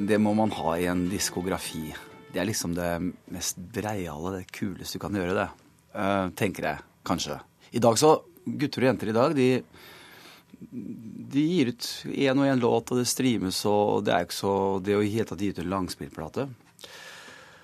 det, 0.09 0.17
må 0.17 0.33
man 0.39 0.49
ha 0.57 0.73
i 0.79 0.87
en 0.89 1.03
diskografi. 1.11 1.91
Det 2.33 2.41
er 2.41 2.47
liksom 2.49 2.73
det 2.73 2.87
mest 3.35 3.61
breiale, 3.75 4.39
det 4.39 4.47
kuleste 4.49 4.97
du 4.97 5.03
kan 5.03 5.19
gjøre, 5.19 5.35
det. 5.37 5.45
Uh, 5.93 6.33
tenker 6.41 6.65
jeg, 6.71 6.85
kanskje. 7.05 7.37
I 7.69 7.83
dag 7.85 7.99
så 8.01 8.15
Gutter 8.49 8.87
og 8.87 8.89
jenter 8.89 9.11
i 9.11 9.15
dag, 9.19 9.35
de, 9.37 9.45
de 11.35 11.45
gir 11.51 11.69
ut 11.69 11.91
én 12.09 12.33
og 12.33 12.49
én 12.49 12.65
låt, 12.65 12.89
og 12.89 12.97
det 12.97 13.05
streames, 13.13 13.61
og 13.69 14.09
det 14.09 14.15
er 14.15 14.25
jo 14.25 14.31
ikke 14.31 14.37
så 14.39 14.55
Det 14.81 14.97
å 14.97 15.05
i 15.05 15.13
hele 15.13 15.29
tatt 15.29 15.45
gi 15.45 15.51
ut 15.53 15.61
en 15.61 15.71
langspillplate 15.75 16.47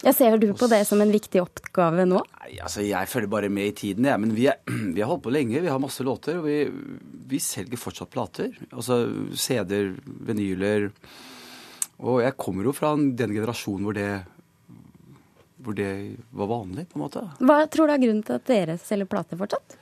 ja, 0.05 0.13
Ser 0.13 0.37
du 0.37 0.51
på 0.53 0.67
det 0.69 0.83
som 0.85 1.01
en 1.01 1.09
viktig 1.09 1.41
oppgave 1.41 2.05
nå? 2.05 2.19
Nei, 2.43 2.59
altså 2.61 2.83
Jeg 2.85 3.09
følger 3.09 3.31
bare 3.31 3.49
med 3.49 3.71
i 3.71 3.75
tiden, 3.75 4.05
jeg. 4.05 4.13
Ja. 4.13 4.21
Men 4.21 4.35
vi, 4.37 4.45
er, 4.51 4.59
vi, 4.95 5.01
har 5.01 5.09
holdt 5.09 5.25
på 5.25 5.33
lenge. 5.33 5.63
Vi 5.63 5.71
har 5.71 5.81
masse 5.81 6.05
låter. 6.05 6.37
Og 6.41 6.45
vi, 6.45 6.59
vi 7.31 7.41
selger 7.41 7.81
fortsatt 7.81 8.11
plater. 8.13 8.53
Altså 8.69 9.01
CD-er, 9.33 9.95
vinyler. 10.29 10.91
Og 12.05 12.21
jeg 12.21 12.37
kommer 12.37 12.67
jo 12.67 12.75
fra 12.75 12.93
den 12.95 13.33
generasjonen 13.33 13.87
hvor 13.87 13.97
det, 13.97 14.09
hvor 15.63 15.77
det 15.77 15.89
var 16.35 16.51
vanlig, 16.51 16.85
på 16.91 16.99
en 16.99 17.05
måte. 17.07 17.25
Hva 17.39 17.63
tror 17.71 17.89
du 17.89 17.95
er 17.95 18.03
grunnen 18.03 18.25
til 18.27 18.37
at 18.37 18.47
dere 18.51 18.77
selger 18.81 19.09
plater 19.09 19.39
fortsatt? 19.39 19.77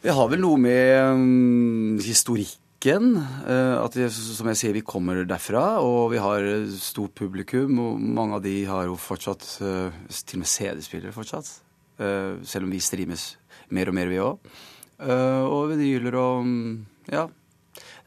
Det 0.00 0.16
har 0.16 0.30
vel 0.32 0.40
noe 0.40 0.56
med 0.56 1.12
um, 1.12 1.98
historikk 2.00 2.59
musikken. 2.80 3.16
Eh, 3.46 3.84
at 3.84 3.92
som 4.10 4.48
jeg 4.48 4.56
sier, 4.56 4.72
vi 4.72 4.80
kommer 4.80 5.24
derfra, 5.24 5.80
og 5.84 6.12
vi 6.12 6.18
har 6.18 6.40
stort 6.72 7.14
publikum. 7.14 7.78
Og 7.78 8.00
mange 8.00 8.36
av 8.36 8.42
de 8.42 8.64
har 8.64 8.86
jo 8.86 8.96
fortsatt 8.96 9.60
eh, 9.60 9.92
til 10.08 10.38
og 10.38 10.40
med 10.40 10.48
CD-spillere 10.48 11.12
fortsatt. 11.12 11.60
Eh, 12.00 12.40
selv 12.42 12.64
om 12.64 12.70
vi 12.70 12.80
streames 12.80 13.36
mer 13.70 13.88
og 13.88 13.94
mer, 13.94 14.08
vi 14.08 14.18
òg. 14.18 14.38
Og 15.00 15.70
vinyler 15.70 16.14
og 16.14 16.44
mm, 16.44 16.86
Ja. 17.12 17.28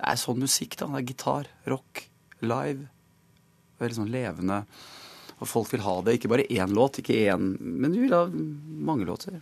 Det 0.03 0.09
er 0.09 0.17
sånn 0.19 0.41
musikk, 0.41 0.75
da. 0.75 0.87
Det 0.87 0.99
er 0.99 1.07
gitar, 1.07 1.47
rock, 1.69 2.09
live. 2.41 2.89
Veldig 3.79 3.95
sånn 3.95 4.11
levende. 4.11 4.65
Og 5.39 5.47
folk 5.47 5.71
vil 5.71 5.83
ha 5.85 6.01
det. 6.01 6.17
Ikke 6.17 6.29
bare 6.29 6.49
én 6.49 6.73
låt, 6.73 6.99
ikke 6.99 7.15
én, 7.31 7.55
men 7.59 7.93
de 7.93 8.01
vil 8.01 8.13
ha 8.13 8.25
mange 8.27 9.05
låter. 9.07 9.39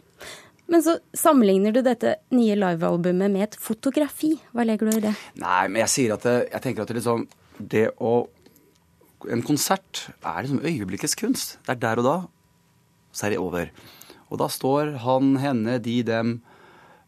Men 0.71 0.83
så 0.85 0.95
sammenligner 1.17 1.73
du 1.75 1.81
dette 1.83 2.15
nye 2.31 2.55
livealbumet 2.55 3.31
med 3.33 3.43
et 3.49 3.55
fotografi. 3.59 4.37
Hva 4.55 4.63
legger 4.63 4.87
du 4.87 4.99
i 5.01 5.05
det? 5.09 5.15
Nei, 5.41 5.63
men 5.67 5.81
jeg 5.83 5.91
sier 5.91 6.13
at 6.15 6.27
det, 6.27 6.35
jeg 6.47 6.63
tenker 6.63 6.85
at 6.85 6.91
det, 6.91 7.01
liksom, 7.01 7.25
det 7.59 7.89
å 7.99 8.13
En 9.29 9.43
konsert 9.45 10.07
er 10.25 10.39
liksom 10.41 10.63
øyeblikkets 10.65 11.13
kunst. 11.19 11.59
Det 11.61 11.75
er 11.75 11.81
der 11.83 11.99
og 12.01 12.05
da. 12.07 12.13
Så 13.13 13.27
er 13.27 13.35
det 13.35 13.43
over. 13.43 13.67
Og 14.33 14.39
da 14.41 14.47
står 14.49 14.95
han, 15.03 15.35
henne, 15.37 15.75
de, 15.77 15.99
dem. 16.07 16.31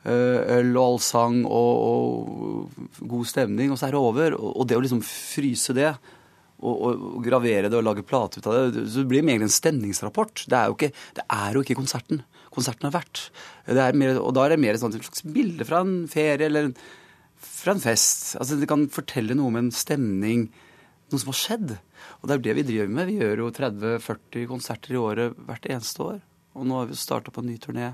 Øl 0.05 0.69
og 0.75 0.83
allsang 0.83 1.39
og, 1.47 1.71
og 1.87 3.07
god 3.09 3.31
stemning, 3.31 3.71
og 3.73 3.79
så 3.79 3.87
er 3.87 3.95
det 3.95 4.03
over. 4.03 4.37
Og 4.37 4.67
det 4.69 4.77
å 4.77 4.83
liksom 4.83 5.01
fryse 5.01 5.73
det 5.73 5.89
og, 5.89 6.75
og, 6.75 7.17
gravere 7.25 7.71
det 7.71 7.79
og 7.79 7.87
lage 7.87 8.05
plate 8.05 8.43
ut 8.43 8.51
av 8.51 8.59
det. 8.59 8.85
Så 8.93 9.07
blir 9.09 9.23
det 9.23 9.29
mer 9.31 9.47
en 9.47 9.57
stemningsrapport. 9.57 10.45
Det 10.45 10.59
er 10.59 10.69
jo 10.69 10.77
ikke, 10.77 10.93
det 11.17 11.25
er 11.39 11.57
jo 11.57 11.65
ikke 11.65 11.79
konserten. 11.81 12.21
Konserten 12.53 12.89
har 12.89 12.97
vært. 12.99 13.27
Mer, 13.97 14.19
og 14.21 14.33
da 14.37 14.45
er 14.45 14.53
det 14.53 14.61
mer 14.61 14.77
et 14.77 14.83
slags 14.83 15.25
bilde 15.25 15.65
fra 15.65 15.81
en 15.85 16.03
ferie 16.11 16.37
eller 16.37 16.73
fra 17.43 17.73
en 17.73 17.81
fest. 17.83 18.35
Altså 18.39 18.59
Det 18.59 18.69
kan 18.69 18.85
fortelle 18.93 19.37
noe 19.37 19.51
om 19.51 19.61
en 19.61 19.71
stemning, 19.73 20.47
noe 21.11 21.21
som 21.21 21.31
har 21.33 21.39
skjedd. 21.39 21.77
Og 22.21 22.29
det 22.29 22.35
er 22.35 22.43
det 22.47 22.57
vi 22.59 22.67
driver 22.73 22.91
med. 22.97 23.09
Vi 23.09 23.17
gjør 23.21 23.45
jo 23.45 23.53
30-40 23.55 24.45
konserter 24.51 24.93
i 24.93 25.01
året 25.01 25.39
hvert 25.47 25.65
eneste 25.69 26.05
år. 26.05 26.21
Og 26.53 26.69
nå 26.69 26.77
har 26.81 26.91
vi 26.91 26.99
starta 26.99 27.33
på 27.33 27.41
en 27.41 27.49
ny 27.49 27.57
turné. 27.61 27.93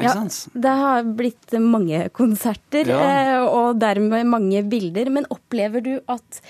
Ja, 0.00 0.14
det 0.54 0.74
har 0.80 1.08
blitt 1.18 1.52
mange 1.60 2.06
konserter, 2.14 2.88
ja. 2.88 3.00
Eh, 3.00 3.42
og 3.42 3.80
dermed 3.82 4.28
mange 4.30 4.62
bilder. 4.70 5.10
Men 5.12 5.28
opplever 5.32 5.84
du 5.84 5.92
at 6.08 6.40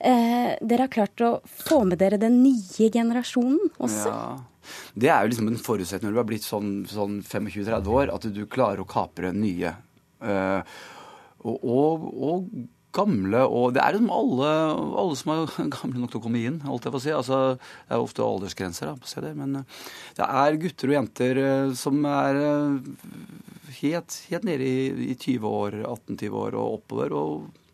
eh, 0.00 0.56
dere 0.60 0.86
har 0.86 0.92
klart 0.92 1.24
å 1.24 1.38
få 1.46 1.84
med 1.88 2.00
dere 2.02 2.20
den 2.20 2.40
nye 2.42 2.90
generasjonen 2.92 3.70
også? 3.78 4.12
Ja. 4.12 4.57
Det 4.94 5.10
er 5.12 5.22
jo 5.22 5.32
liksom 5.32 5.50
en 5.50 5.60
forutsetning 5.60 6.10
når 6.10 6.16
du 6.16 6.22
har 6.22 6.30
blitt 6.30 6.46
sånn, 6.46 6.72
sånn 6.88 7.20
25-30 7.24 7.92
år, 7.94 8.14
at 8.14 8.26
du 8.34 8.42
klarer 8.50 8.82
å 8.82 8.88
kapre 8.88 9.32
nye. 9.36 9.74
Uh, 10.22 10.60
og, 11.46 11.62
og, 11.62 12.10
og, 12.32 12.50
gamle 12.98 13.42
og 13.44 13.74
Det 13.76 13.82
er 13.84 13.94
liksom 13.94 14.08
alle, 14.10 14.46
alle, 14.98 15.16
som 15.20 15.30
er 15.30 15.50
gamle 15.76 16.00
nok 16.00 16.10
til 16.10 16.18
å 16.18 16.22
komme 16.24 16.40
inn, 16.40 16.56
holdt 16.64 16.88
jeg 16.88 16.96
å 16.96 17.02
si. 17.04 17.12
Altså, 17.14 17.40
det 17.60 17.94
er 17.94 18.02
ofte 18.02 18.24
aldersgrenser 18.24 18.88
da, 18.88 18.96
steder, 19.06 19.36
men 19.38 19.60
uh, 19.60 19.84
det 20.18 20.26
er 20.42 20.58
gutter 20.64 20.90
og 20.90 20.96
jenter 20.96 21.42
uh, 21.44 21.76
som 21.78 22.00
er 22.08 22.40
helt, 23.82 24.18
helt 24.32 24.48
nede 24.48 24.66
i, 24.66 25.12
i 25.12 25.14
20 25.14 25.46
år, 25.52 25.78
18-20 25.84 26.38
år 26.42 26.58
og 26.58 26.78
oppover. 26.80 27.14
og 27.14 27.66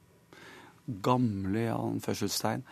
gamle 0.85 1.63
i 1.63 1.71
anførselstegn. 1.73 2.65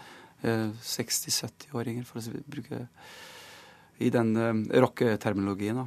60-70-åringer, 0.42 2.04
for 2.06 2.18
å 2.18 2.40
bruke 2.50 2.86
i 4.02 4.10
den 4.12 4.34
rocketerminologien. 4.84 5.82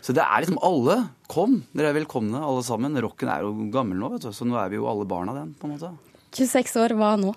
Så 0.00 0.14
det 0.16 0.24
er 0.24 0.42
liksom 0.42 0.60
alle. 0.64 0.96
Kom, 1.30 1.60
dere 1.76 1.90
er 1.90 1.98
velkomne 1.98 2.40
alle 2.40 2.62
sammen. 2.66 2.96
Rocken 3.04 3.30
er 3.32 3.44
jo 3.44 3.52
gammel 3.72 4.00
nå, 4.00 4.14
vet 4.14 4.26
du, 4.26 4.32
så 4.34 4.46
nå 4.48 4.58
er 4.60 4.72
vi 4.72 4.80
jo 4.80 4.88
alle 4.90 5.06
barna 5.08 5.36
den. 5.36 5.54
på 5.58 5.68
en 5.68 5.76
måte. 5.76 5.92
26 6.36 6.76
år, 6.80 6.94
hva 6.98 7.14
nå? 7.20 7.34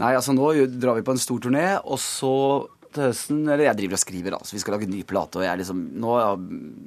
Nei, 0.00 0.12
altså 0.18 0.34
nå 0.34 0.50
drar 0.74 0.98
vi 0.98 1.06
på 1.06 1.14
en 1.14 1.22
stor 1.22 1.42
turné, 1.42 1.66
og 1.78 2.00
så 2.02 2.34
til 2.94 3.08
høsten 3.08 3.40
Eller 3.48 3.68
jeg 3.68 3.78
driver 3.80 3.96
og 3.96 4.02
skriver, 4.02 4.36
altså. 4.36 4.54
Vi 4.54 4.60
skal 4.62 4.76
lage 4.76 4.86
en 4.86 4.94
ny 4.94 5.02
plate, 5.06 5.40
og 5.40 5.46
jeg 5.46 5.60
liksom 5.62 5.80
Nå, 6.02 6.12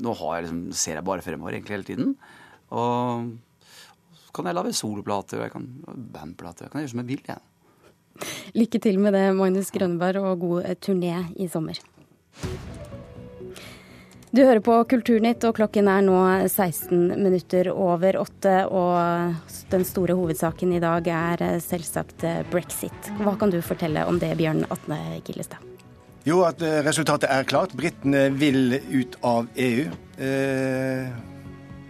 nå 0.04 0.14
jeg 0.16 0.46
liksom, 0.46 0.62
ser 0.72 1.00
jeg 1.00 1.08
bare 1.08 1.26
fremover 1.26 1.58
egentlig 1.58 1.76
hele 1.76 1.88
tiden. 1.90 2.16
Og 2.72 3.28
så 4.22 4.36
kan 4.36 4.48
jeg 4.48 4.56
lage 4.56 4.76
soloplater, 4.78 5.44
jeg 5.44 5.52
kan 5.56 5.68
bandplater. 6.16 6.68
Jeg 6.68 6.74
kan 6.74 6.84
gjøre 6.84 6.94
som 6.94 7.04
jeg 7.04 7.12
vil, 7.12 7.28
jeg. 7.28 7.44
Lykke 8.58 8.82
til 8.82 9.00
med 9.04 9.14
det, 9.18 9.28
Magnus 9.36 9.72
Grønberg, 9.74 10.24
og 10.24 10.42
god 10.46 10.72
turné 10.84 11.14
i 11.36 11.50
sommer. 11.52 11.80
Du 14.38 14.44
hører 14.46 14.62
på 14.62 14.74
Kulturnytt, 14.86 15.42
og 15.50 15.56
klokken 15.58 15.88
er 15.90 16.04
nå 16.06 16.18
16 16.46 17.16
minutter 17.18 17.72
over 17.74 18.20
åtte. 18.22 18.52
Og 18.70 19.56
den 19.72 19.86
store 19.88 20.14
hovedsaken 20.14 20.76
i 20.78 20.82
dag 20.84 21.08
er 21.10 21.42
selvsagt 21.66 22.22
brexit. 22.52 23.10
Hva 23.18 23.34
kan 23.42 23.50
du 23.50 23.58
fortelle 23.66 24.04
om 24.06 24.20
det, 24.22 24.36
Bjørn 24.38 24.62
Atne 24.70 25.00
Gillestad? 25.26 25.64
Jo, 26.30 26.44
at 26.46 26.62
resultatet 26.86 27.32
er 27.34 27.50
klart. 27.50 27.74
Britene 27.80 28.28
vil 28.38 28.78
ut 28.78 29.18
av 29.26 29.50
EU. 29.58 29.90
Eh 30.22 31.34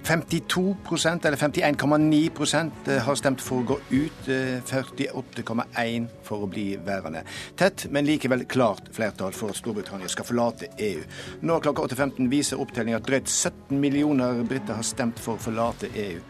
52% 0.08 1.28
eller 1.28 1.38
51,9 1.38 2.72
eh, 2.88 3.02
har 3.04 3.16
stemt 3.16 3.42
for 3.44 3.60
å 3.60 3.66
gå 3.74 3.78
ut. 3.90 4.28
48,1 4.28 5.66
eh, 5.84 6.06
for 6.24 6.46
å 6.46 6.48
bli 6.48 6.68
værende. 6.80 7.26
Tett, 7.60 7.90
men 7.92 8.08
likevel 8.08 8.46
klart 8.48 8.88
flertall 8.96 9.36
for 9.36 9.52
at 9.52 9.60
Storbritannia 9.60 10.08
skal 10.12 10.28
forlate 10.30 10.72
EU. 10.80 11.04
Nå 11.44 11.60
klokka 11.66 11.90
8.15 11.90 12.30
viser 12.32 12.64
opptellinga 12.64 13.02
at 13.02 13.10
drøyt 13.10 13.28
17 13.28 13.82
millioner 13.84 14.46
briter 14.48 14.80
har 14.80 14.88
stemt 14.88 15.20
for 15.20 15.36
å 15.36 15.44
forlate 15.50 15.92
EU. 15.92 16.22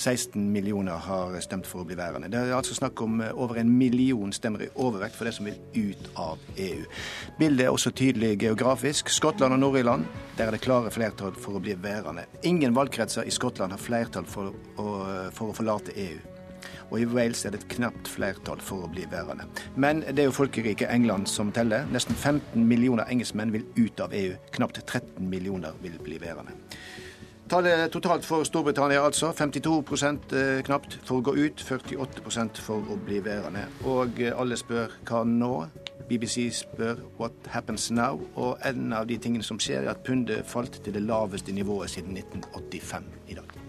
16 0.00 0.52
millioner 0.52 0.96
har 1.04 1.34
stemt 1.44 1.68
for 1.68 1.82
å 1.82 1.88
bli 1.88 1.96
værende. 1.98 2.30
Det 2.32 2.40
er 2.40 2.54
altså 2.56 2.74
snakk 2.78 3.00
om 3.04 3.20
eh, 3.20 3.34
over 3.36 3.60
en 3.60 3.70
million 3.76 4.32
stemmer 4.32 4.64
i 4.64 4.70
overvekt 4.80 5.18
for 5.18 5.28
det 5.28 5.34
som 5.36 5.48
vil 5.48 5.58
ut 5.76 6.10
av 6.16 6.40
EU. 6.56 6.86
Bildet 7.38 7.66
er 7.66 7.74
også 7.74 7.92
tydelig 7.92 8.38
geografisk. 8.40 9.12
Skottland 9.12 9.58
og 9.58 9.60
Nord-Irland, 9.60 10.08
der 10.38 10.48
er 10.48 10.56
det 10.56 10.64
klare 10.64 10.92
flertall 10.94 11.36
for 11.36 11.58
å 11.58 11.62
bli 11.62 11.76
værende. 11.84 12.24
Ingen 12.48 12.76
valgkretser 12.76 13.28
i 13.28 13.34
Skottland 13.34 13.76
har 13.76 13.82
flertall 13.82 14.28
for 14.28 14.54
å, 14.80 14.90
for 15.36 15.50
å 15.50 15.56
forlate 15.60 15.96
EU. 16.00 16.20
Og 16.90 17.02
i 17.02 17.06
Wales 17.06 17.44
er 17.44 17.54
det 17.54 17.60
et 17.62 17.72
knapt 17.76 18.08
flertall 18.10 18.62
for 18.64 18.86
å 18.86 18.90
bli 18.90 19.04
værende. 19.10 19.46
Men 19.76 20.02
det 20.08 20.24
er 20.24 20.30
jo 20.30 20.38
folkerike 20.40 20.88
England 20.90 21.28
som 21.30 21.52
teller. 21.54 21.86
Nesten 21.92 22.16
15 22.16 22.64
millioner 22.66 23.06
engelskmenn 23.12 23.52
vil 23.54 23.68
ut 23.78 24.00
av 24.02 24.16
EU. 24.16 24.34
Knapt 24.56 24.82
13 24.82 25.28
millioner 25.30 25.76
vil 25.84 26.00
bli 26.02 26.18
værende. 26.22 26.56
Tallet 27.50 27.90
totalt 27.90 28.22
for 28.22 28.44
Storbritannia 28.46 29.00
altså 29.02 29.32
52 29.34 30.04
eh, 30.38 30.60
knapt 30.62 31.00
for 31.02 31.18
å 31.18 31.24
gå 31.26 31.32
ut, 31.34 31.62
48% 31.66 32.60
for 32.62 32.86
å 32.86 32.98
bli 33.08 33.18
værende. 33.24 33.64
Og 33.90 34.20
eh, 34.22 34.30
alle 34.38 34.54
spør 34.54 34.94
hva 35.08 35.24
nå? 35.26 35.66
BBC 36.06 36.46
spør 36.54 37.02
'What 37.18 37.50
happens 37.50 37.90
now?' 37.90 38.22
Og 38.36 38.62
en 38.64 38.92
av 38.92 39.08
de 39.10 39.18
tingene 39.18 39.42
som 39.42 39.58
skjer, 39.58 39.82
er 39.82 39.90
at 39.90 40.04
pundet 40.06 40.46
falt 40.46 40.78
til 40.84 40.94
det 40.94 41.02
laveste 41.02 41.52
nivået 41.52 41.90
siden 41.90 42.16
1985 42.22 43.10
i 43.28 43.34
dag. 43.34 43.59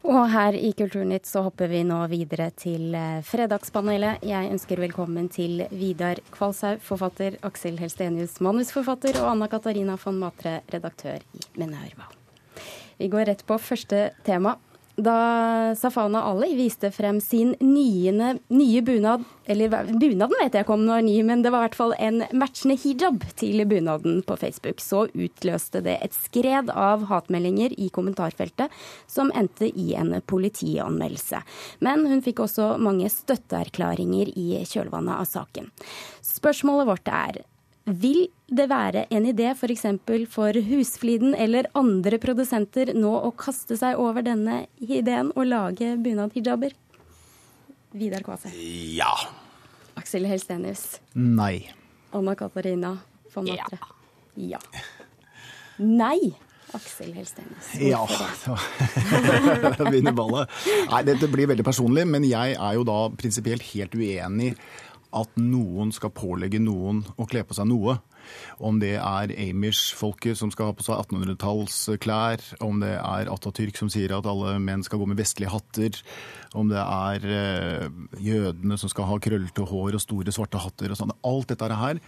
Og 0.00 0.30
her 0.32 0.56
i 0.56 0.70
Kulturnytt 0.72 1.28
så 1.28 1.42
hopper 1.44 1.68
vi 1.68 1.82
nå 1.84 1.98
videre 2.08 2.46
til 2.56 2.94
eh, 2.96 3.18
Fredagspanelet. 3.26 4.22
Jeg 4.24 4.48
ønsker 4.48 4.80
velkommen 4.80 5.26
til 5.28 5.66
Vidar 5.76 6.22
Kvalshaug, 6.32 6.80
forfatter, 6.80 7.36
Aksel 7.44 7.76
Helstenius, 7.82 8.38
manusforfatter, 8.40 9.18
og 9.20 9.34
Anna 9.34 9.50
Katarina 9.52 9.98
von 10.00 10.16
Matre, 10.22 10.62
redaktør 10.72 11.20
i 11.36 11.44
Minerva. 11.60 12.08
Vi 12.96 13.10
går 13.12 13.28
rett 13.28 13.44
på 13.44 13.60
første 13.60 14.08
tema. 14.24 14.56
Da 15.04 15.74
Safana 15.78 16.22
Ali 16.28 16.54
viste 16.58 16.90
frem 16.94 17.20
sin 17.20 17.54
niende, 17.60 18.38
nye 18.48 18.82
bunad 18.82 19.24
Eller 19.50 19.72
bunaden 19.72 20.36
vet 20.38 20.54
jeg 20.54 20.64
ikke 20.64 20.74
om 20.76 20.84
den 20.84 20.92
var 20.92 21.02
ny, 21.02 21.16
men 21.26 21.42
det 21.42 21.50
var 21.50 21.64
i 21.64 21.66
hvert 21.68 21.78
fall 21.78 21.94
en 21.98 22.20
matchende 22.38 22.76
hijab 22.78 23.24
til 23.40 23.64
bunaden 23.66 24.20
på 24.22 24.36
Facebook. 24.38 24.78
Så 24.78 25.08
utløste 25.10 25.82
det 25.82 25.96
et 26.04 26.14
skred 26.14 26.70
av 26.70 27.08
hatmeldinger 27.10 27.74
i 27.74 27.88
kommentarfeltet, 27.90 28.70
som 29.10 29.32
endte 29.34 29.66
i 29.66 29.88
en 29.98 30.14
politianmeldelse. 30.22 31.42
Men 31.82 32.06
hun 32.06 32.22
fikk 32.22 32.44
også 32.46 32.76
mange 32.78 33.10
støtteerklæringer 33.10 34.30
i 34.38 34.62
kjølvannet 34.70 35.18
av 35.18 35.26
saken. 35.26 35.72
Spørsmålet 36.22 36.92
vårt 36.92 37.10
er 37.10 37.42
vil 37.90 38.26
det 38.50 38.66
være 38.70 39.04
en 39.14 39.26
idé 39.30 39.50
f.eks. 39.52 39.86
For, 40.06 40.26
for 40.30 40.58
Husfliden 40.66 41.34
eller 41.38 41.68
andre 41.78 42.18
produsenter 42.22 42.92
nå 42.96 43.12
å 43.26 43.30
kaste 43.38 43.78
seg 43.78 44.00
over 44.00 44.24
denne 44.26 44.64
ideen 44.82 45.32
og 45.36 45.48
lage 45.50 45.94
bunadhijaber? 46.02 46.74
Vidar 47.90 48.22
Kvase. 48.26 48.52
Ja. 48.94 49.12
Aksel 49.98 50.26
Helstenius. 50.30 51.00
Nei. 51.14 51.70
Anna 52.14 52.36
Katarina 52.38 52.96
von 53.34 53.48
Matre. 53.48 53.80
Ja. 54.34 54.58
ja. 54.58 54.84
Nei. 55.78 56.32
Aksel 56.74 57.10
Helstenius. 57.16 57.72
Ja, 57.82 58.04
da 59.78 59.88
begynner 59.88 60.14
ballet. 60.14 60.52
Nei, 60.92 61.00
dette 61.08 61.26
blir 61.30 61.50
veldig 61.50 61.66
personlig, 61.66 62.04
men 62.06 62.26
jeg 62.28 62.54
er 62.54 62.76
jo 62.78 62.84
da 62.86 63.00
prinsipielt 63.18 63.64
helt 63.72 63.96
uenig 63.98 64.52
at 65.16 65.36
noen 65.40 65.90
skal 65.94 66.12
pålegge 66.14 66.60
noen 66.62 67.02
å 67.18 67.26
kle 67.30 67.42
på 67.46 67.56
seg 67.56 67.68
noe. 67.70 67.98
Om 68.62 68.78
det 68.82 68.94
er 68.98 69.32
Amish-folket 69.32 70.38
som 70.38 70.52
skal 70.52 70.70
ha 70.70 70.76
på 70.76 70.84
seg 70.86 71.00
1800-tallsklær, 71.00 72.44
om 72.66 72.82
det 72.82 72.92
er 72.98 73.30
Atatürk 73.32 73.80
som 73.80 73.90
sier 73.92 74.12
at 74.16 74.28
alle 74.28 74.58
menn 74.62 74.84
skal 74.86 75.00
gå 75.00 75.08
med 75.10 75.18
vestlige 75.20 75.52
hatter, 75.54 75.98
om 76.54 76.70
det 76.70 76.82
er 76.82 77.26
eh, 77.40 77.88
jødene 78.22 78.78
som 78.80 78.92
skal 78.92 79.08
ha 79.10 79.18
krøllete 79.22 79.66
hår 79.70 79.98
og 79.98 80.04
store 80.04 80.34
svarte 80.34 80.62
hatter 80.62 80.92
og 80.92 81.00
sånn. 81.00 81.16
Alt 81.26 81.54
dette 81.54 81.80
her 81.82 82.00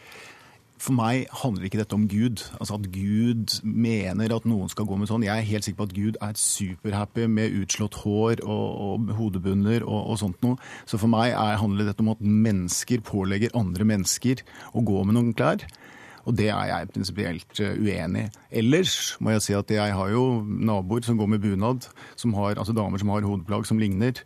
for 0.83 0.97
meg 0.99 1.29
handler 1.43 1.69
ikke 1.69 1.79
dette 1.79 1.95
om 1.95 2.09
Gud. 2.11 2.43
Altså 2.59 2.77
At 2.79 2.89
Gud 2.91 3.61
mener 3.63 4.35
at 4.35 4.47
noen 4.49 4.71
skal 4.73 4.89
gå 4.89 4.99
med 4.99 5.11
sånn. 5.11 5.23
Jeg 5.27 5.39
er 5.39 5.47
helt 5.47 5.67
sikker 5.67 5.79
på 5.79 5.87
at 5.89 5.95
Gud 5.95 6.19
er 6.25 6.39
superhappy 6.39 7.29
med 7.31 7.55
utslått 7.63 8.01
hår 8.03 8.43
og, 8.43 8.67
og 8.87 9.13
hodebunner 9.19 9.87
og, 9.87 10.01
og, 10.01 10.17
sånt 10.23 10.43
noe. 10.43 10.59
Så 10.91 10.99
for 10.99 11.13
meg 11.13 11.37
er, 11.37 11.61
handler 11.61 11.87
dette 11.87 12.03
om 12.03 12.11
at 12.15 12.23
mennesker 12.23 13.05
pålegger 13.07 13.55
andre 13.59 13.87
mennesker 13.93 14.43
å 14.75 14.83
gå 14.87 15.05
med 15.07 15.19
noen 15.19 15.31
klær. 15.39 15.63
Og 16.27 16.37
det 16.39 16.51
er 16.55 16.69
jeg 16.71 16.91
prinsipielt 16.95 17.63
eh, 17.63 17.79
uenig 17.79 18.27
i. 18.27 18.33
Ellers 18.63 18.97
må 19.23 19.35
jeg 19.35 19.47
si 19.47 19.57
at 19.59 19.71
jeg 19.75 19.95
har 19.99 20.11
jo 20.13 20.27
naboer 20.43 21.07
som 21.07 21.19
går 21.19 21.31
med 21.35 21.43
bunad, 21.43 21.87
som 22.19 22.35
har, 22.39 22.55
altså 22.57 22.75
damer 22.75 23.03
som 23.03 23.11
har 23.15 23.27
hodeplagg 23.27 23.67
som 23.67 23.81
ligner 23.83 24.23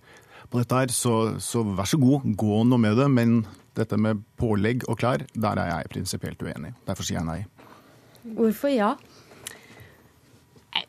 på 0.52 0.60
dette 0.60 0.82
her. 0.82 0.92
Så, 0.92 1.36
så 1.40 1.64
vær 1.68 1.88
så 1.88 2.00
god, 2.00 2.28
gå 2.36 2.64
nå 2.68 2.80
med 2.80 3.00
det. 3.00 3.08
Men 3.12 3.38
dette 3.76 3.99
med 4.00 4.25
pålegg 4.40 4.87
og 4.90 4.99
klær, 5.00 5.26
der 5.35 5.61
er 5.61 5.71
jeg 5.73 5.92
prinsipielt 5.92 6.42
uenig. 6.42 6.73
Derfor 6.88 7.06
sier 7.06 7.21
jeg 7.21 7.28
nei. 7.28 7.40
Hvorfor 8.37 8.73
ja? 8.73 8.95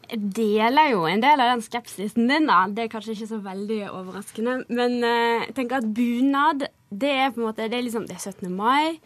Jeg 0.07 0.19
deler 0.35 0.91
jo 0.93 1.05
en 1.07 1.21
del 1.23 1.43
av 1.43 1.53
den 1.53 1.63
skepsisen 1.63 2.27
din. 2.31 2.47
da. 2.47 2.63
Det 2.71 2.85
er 2.85 2.91
kanskje 2.91 3.13
ikke 3.15 3.29
så 3.33 3.39
veldig 3.43 3.79
overraskende. 3.91 4.57
Men 4.71 4.97
uh, 5.03 5.45
jeg 5.45 5.53
tenker 5.59 5.81
at 5.81 5.93
bunad, 5.93 6.67
det 6.89 7.13
er 7.13 7.31
på 7.31 7.41
en 7.41 7.49
måte, 7.49 7.67
det 7.67 7.79
er 7.79 7.87
liksom, 7.87 8.07
det 8.07 8.17
er 8.17 8.31
17. 8.31 8.51
mai. 8.55 8.97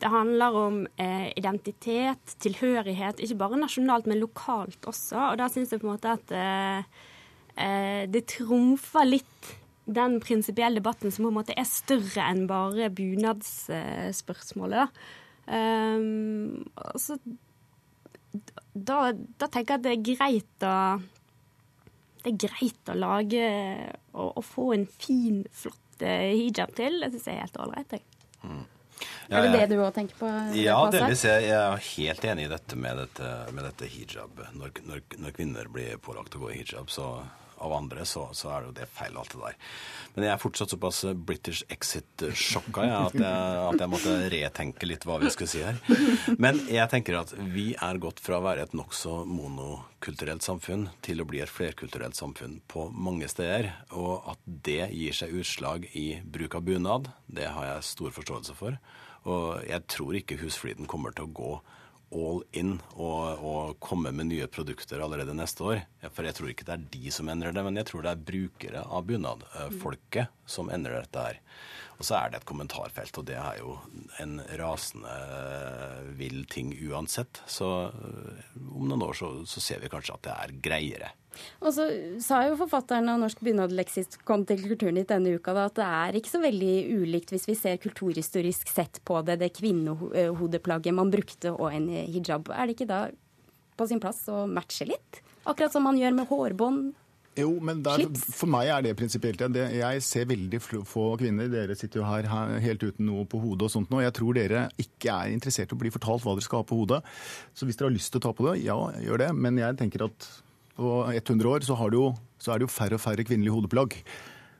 Det 0.00 0.10
handler 0.10 0.56
om 0.58 0.78
eh, 0.98 1.28
identitet, 1.38 2.32
tilhørighet, 2.42 3.20
ikke 3.22 3.36
bare 3.38 3.60
nasjonalt, 3.60 4.08
men 4.10 4.18
lokalt 4.18 4.88
også. 4.90 5.30
Og 5.30 5.38
da 5.38 5.46
syns 5.48 5.70
jeg 5.72 5.80
på 5.80 5.86
en 5.86 5.92
måte 5.92 6.16
at 6.16 6.34
eh, 6.34 7.04
eh 7.54 8.02
det 8.10 8.24
trumfer 8.26 9.06
litt 9.06 9.52
den 9.84 10.20
prinsipielle 10.20 10.80
debatten 10.80 11.12
som 11.12 11.24
på 11.26 11.30
en 11.32 11.38
måte 11.38 11.54
er 11.58 11.66
større 11.68 12.22
enn 12.30 12.46
bare 12.48 12.90
bunadsspørsmålet. 12.94 14.88
Um, 15.44 16.64
altså, 16.80 17.18
da, 18.72 19.12
da, 19.12 19.46
tenker 19.46 19.74
jeg 19.74 19.78
at 19.78 19.84
det 19.84 19.92
er 19.92 20.06
greit 20.08 20.64
å 20.64 20.76
Det 22.24 22.30
er 22.32 22.38
greit 22.46 22.88
å 22.88 22.94
lage 22.96 23.44
og, 24.16 24.40
få 24.48 24.72
en 24.78 24.86
fin, 24.88 25.44
flott 25.52 26.00
eh, 26.00 26.32
hijab 26.32 26.72
til. 26.78 27.02
Det 27.02 27.10
syns 27.12 27.26
jeg 27.28 27.36
er 27.36 27.44
helt 27.44 27.60
ålreit. 27.60 27.92
Mm. 28.40 28.64
Ja, 29.28 29.38
er 29.40 29.42
det 29.48 29.58
det 29.58 29.76
du 29.76 29.82
òg 29.82 29.92
tenker 29.96 30.16
på? 30.18 30.30
Ja, 30.56 30.78
delvis. 30.92 31.24
Jeg 31.28 31.52
er 31.52 31.76
helt 31.90 32.24
enig 32.28 32.46
i 32.46 32.52
dette 32.52 32.78
med 32.80 32.98
dette, 33.02 33.30
med 33.52 33.66
dette 33.68 33.88
hijab. 33.90 34.40
Når, 34.56 34.80
når, 34.88 35.04
når, 35.20 35.36
kvinner 35.36 35.70
blir 35.72 36.00
pålagt 36.04 36.36
å 36.38 36.44
gå 36.44 36.52
i 36.52 36.60
hijab, 36.62 36.88
så 36.92 37.10
av 37.58 37.72
andre, 37.76 38.04
så, 38.08 38.26
så, 38.36 38.50
er 38.52 38.62
det 38.62 38.70
jo 38.70 38.76
det 38.80 38.88
feil, 38.94 39.16
alt 39.18 39.34
det 39.34 39.40
der. 39.42 39.58
Men 40.14 40.26
jeg 40.26 40.32
er 40.34 40.42
fortsatt 40.42 40.74
såpass 40.74 41.00
British 41.14 41.64
exit-sjokka 41.72 42.86
ja, 42.86 43.00
at, 43.08 43.18
at, 43.20 43.80
jeg 43.82 43.92
måtte 43.92 44.14
retenke 44.32 44.88
litt 44.88 45.06
hva 45.08 45.18
vi 45.22 45.32
skulle 45.34 45.50
si 45.50 45.64
her. 45.64 45.78
Men 46.40 46.60
jeg 46.70 46.86
tenker 46.92 47.20
at 47.20 47.34
vi 47.54 47.72
er 47.74 48.00
gått 48.02 48.22
fra 48.24 48.38
å 48.38 48.46
være 48.46 48.66
et 48.66 48.76
nokså 48.76 49.22
monokulturelt 49.28 50.46
samfunn 50.46 50.88
til 51.04 51.22
å 51.22 51.28
bli 51.28 51.42
et 51.44 51.52
flerkulturelt 51.52 52.18
samfunn 52.18 52.60
på 52.70 52.88
mange 52.94 53.30
steder. 53.30 53.72
Og 53.94 54.28
at 54.34 54.42
det 54.44 54.90
gir 54.94 55.16
seg 55.16 55.34
utslag 55.40 55.88
i 55.98 56.20
bruk 56.24 56.58
av 56.58 56.66
bunad, 56.66 57.10
det 57.26 57.50
har 57.50 57.72
jeg 57.72 57.90
stor 57.94 58.14
forståelse 58.18 58.58
for. 58.58 58.78
Og 59.24 59.64
jeg 59.64 59.86
tror 59.88 60.18
ikke 60.18 60.38
husfliden 60.42 60.88
kommer 60.90 61.14
til 61.16 61.28
å 61.28 61.34
gå 61.34 61.54
all 62.14 62.42
in 62.56 62.76
og, 62.94 63.42
og, 63.44 63.74
komme 63.82 64.12
med 64.14 64.30
nye 64.30 64.46
produkter 64.50 65.02
allerede 65.02 65.34
neste 65.36 65.66
år. 65.66 65.82
For 66.14 66.26
jeg 66.26 66.36
tror 66.38 66.52
ikke 66.52 66.66
det 66.68 66.76
er 66.76 66.86
de 66.94 67.12
som 67.14 67.30
endrer 67.32 67.54
det, 67.54 67.64
men 67.66 67.80
jeg 67.80 67.88
tror 67.90 68.04
det 68.04 68.12
er 68.12 68.24
brukere 68.30 68.84
av 68.84 69.06
bunadfolket. 69.08 70.32
Som 70.46 70.70
endrer 70.72 71.04
dette 71.04 71.24
her. 71.28 71.40
Og 71.94 72.06
så 72.08 72.16
er 72.18 72.30
det 72.30 72.40
et 72.40 72.48
kommentarfelt, 72.48 73.18
og 73.20 73.26
det 73.28 73.36
er 73.38 73.60
jo 73.60 73.76
en 74.22 74.38
rasende 74.58 75.12
vill 76.18 76.42
ting 76.50 76.72
uansett. 76.88 77.38
Så 77.46 77.68
eh, 77.86 78.48
om 78.66 78.88
noen 78.90 79.04
år 79.06 79.14
så, 79.18 79.30
så 79.48 79.62
ser 79.62 79.84
vi 79.84 79.92
kanskje 79.92 80.16
at 80.16 80.26
det 80.26 80.34
er 80.34 80.56
greiere. 80.64 81.12
Og 81.62 81.72
så 81.74 81.86
sa 82.22 82.44
jo 82.46 82.58
forfatteren 82.58 83.08
av 83.10 83.20
Norsk 83.22 83.40
bunadleksikon 83.42 84.44
til 84.46 84.66
Kulturnytt 84.68 85.10
denne 85.10 85.34
uka 85.34 85.54
da, 85.54 85.66
at 85.70 85.78
det 85.78 85.86
er 85.86 86.18
ikke 86.18 86.34
så 86.34 86.42
veldig 86.42 86.74
ulikt 87.02 87.34
hvis 87.34 87.48
vi 87.50 87.56
ser 87.58 87.80
kulturhistorisk 87.82 88.70
sett 88.70 89.00
på 89.06 89.18
det, 89.26 89.40
det 89.42 89.50
kvinnehodeplagget 89.56 90.94
man 90.94 91.10
brukte 91.14 91.54
og 91.54 91.70
en 91.72 91.88
hijab. 91.90 92.50
Er 92.54 92.66
det 92.66 92.76
ikke 92.76 92.90
da 92.90 93.00
på 93.74 93.88
sin 93.90 94.02
plass 94.02 94.22
å 94.30 94.44
matche 94.50 94.86
litt? 94.86 95.22
Akkurat 95.44 95.74
som 95.74 95.84
man 95.86 95.98
gjør 95.98 96.14
med 96.16 96.30
hårbånd. 96.30 96.92
Jo, 97.34 97.48
men 97.64 97.80
der, 97.82 98.04
for 98.14 98.50
meg 98.50 98.68
er 98.70 98.84
det 98.86 98.92
prinsipielt. 98.98 99.40
Jeg 99.74 100.02
ser 100.06 100.28
veldig 100.30 100.60
få 100.86 101.06
kvinner. 101.18 101.48
Dere 101.50 101.74
sitter 101.78 102.00
jo 102.00 102.06
her, 102.06 102.28
helt 102.62 102.84
uten 102.84 103.08
noe 103.08 103.24
på 103.26 103.40
hodet 103.42 103.66
og 103.66 103.72
sånt 103.74 103.90
nå. 103.90 104.04
Jeg 104.04 104.14
tror 104.14 104.38
dere 104.38 104.68
ikke 104.78 105.16
er 105.16 105.34
interessert 105.34 105.72
i 105.72 105.76
å 105.76 105.80
bli 105.80 105.90
fortalt 105.94 106.22
hva 106.22 106.36
dere 106.36 106.46
skal 106.46 106.62
ha 106.62 106.68
på 106.68 106.78
hodet. 106.78 107.00
Så 107.56 107.66
hvis 107.66 107.80
dere 107.80 107.90
har 107.90 107.96
lyst 107.96 108.14
til 108.14 108.22
å 108.22 108.26
ta 108.28 108.34
på 108.36 108.46
det, 108.46 108.60
ja, 108.62 108.78
gjør 109.02 109.24
det. 109.24 109.30
Men 109.34 109.58
jeg 109.58 109.80
tenker 109.80 110.06
at 110.06 110.28
på 110.78 110.94
100 111.10 111.50
år 111.50 111.66
så, 111.66 111.78
jo, 111.90 112.06
så, 112.38 112.52
er 112.52 112.62
det 112.62 112.68
jo 112.68 112.74
færre 112.74 112.98
og 112.98 113.02
færre 113.02 113.26
kvinnelige 113.26 113.54
hodeplagg. 113.54 113.98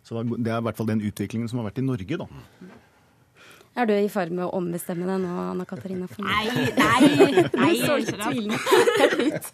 Så 0.04 0.22
Det 0.22 0.50
er 0.50 0.58
i 0.58 0.66
hvert 0.66 0.78
fall 0.78 0.90
den 0.90 1.04
utviklingen 1.06 1.48
som 1.50 1.62
har 1.62 1.70
vært 1.70 1.80
i 1.80 1.87
Norge, 1.87 2.18
da. 2.20 2.26
Er 3.74 3.88
du 3.90 3.92
i 3.96 4.06
ferd 4.06 4.30
med 4.30 4.44
å 4.46 4.52
ombestemme 4.54 5.02
deg 5.08 5.24
nå, 5.24 5.32
Anna 5.50 5.64
Katarina? 5.66 6.06
Nei, 6.22 6.44
nei, 6.78 7.42
nei, 7.58 7.72
så 7.82 7.96
litt 7.98 9.48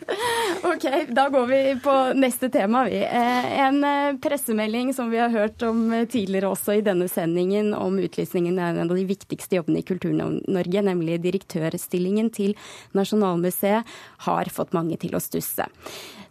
OK, 0.70 0.85
da 1.16 1.24
går 1.33 1.46
vi 1.48 1.61
på 1.80 1.94
neste 2.20 2.50
tema, 2.52 2.85
vi. 2.85 3.00
Eh, 3.00 3.48
en 3.64 3.80
eh, 3.87 4.18
pressemelding 4.20 4.92
som 4.96 5.09
vi 5.09 5.22
har 5.22 5.33
hørt 5.33 5.64
om 5.64 5.87
tidligere 6.04 6.52
også 6.52 6.76
i 6.76 6.85
denne 6.85 7.09
sendingen, 7.09 7.72
om 7.72 7.96
utlysningen 7.96 8.61
av 8.61 8.76
en 8.76 8.92
av 8.92 9.00
de 9.00 9.09
viktigste 9.09 9.56
jobbene 9.56 9.80
i 9.80 9.88
Kultur-Norge, 9.88 10.85
nemlig 10.90 11.16
direktørstillingen 11.24 12.28
til 12.37 12.52
Nasjonalmuseet, 12.92 13.88
har 14.28 14.52
fått 14.52 14.76
mange 14.76 15.00
til 15.00 15.16
å 15.16 15.24
stusse. 15.24 15.64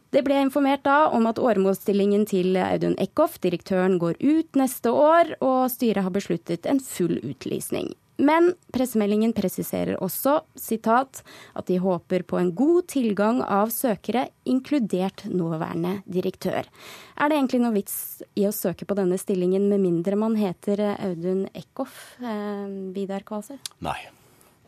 Det 0.10 0.24
ble 0.26 0.40
informert 0.42 0.82
da 0.88 1.12
om 1.14 1.28
at 1.30 1.38
åremålsstillingen 1.38 2.26
til 2.30 2.58
Audun 2.58 2.96
Eckhoff, 2.98 3.38
direktøren, 3.44 4.00
går 4.02 4.18
ut 4.18 4.58
neste 4.58 4.90
år, 4.90 5.36
og 5.46 5.70
styret 5.70 6.02
har 6.06 6.14
besluttet 6.16 6.66
en 6.70 6.82
full 6.82 7.20
utlysning. 7.22 7.92
Men 8.20 8.50
pressemeldingen 8.76 9.32
presiserer 9.38 10.02
også 10.04 10.40
citat, 10.60 11.22
at 11.56 11.70
de 11.70 11.78
håper 11.80 12.26
på 12.28 12.40
en 12.42 12.50
god 12.58 12.90
tilgang 12.92 13.40
av 13.46 13.72
søkere, 13.72 14.26
inkludert 14.50 15.24
nåværende 15.30 16.00
direktør. 16.10 16.68
Er 17.16 17.30
det 17.30 17.38
egentlig 17.38 17.62
noe 17.64 17.78
vits 17.78 17.96
i 18.36 18.44
å 18.50 18.56
søke 18.56 18.90
på 18.90 18.98
denne 19.00 19.22
stillingen 19.22 19.70
med 19.72 19.86
mindre 19.86 20.20
man 20.20 20.36
heter 20.42 20.84
Audun 20.98 21.46
Eckhoff, 21.54 22.18
eh, 22.20 22.68
Vidar 22.98 23.24
Kvalsøy? 23.30 23.62
Nei. 23.86 24.00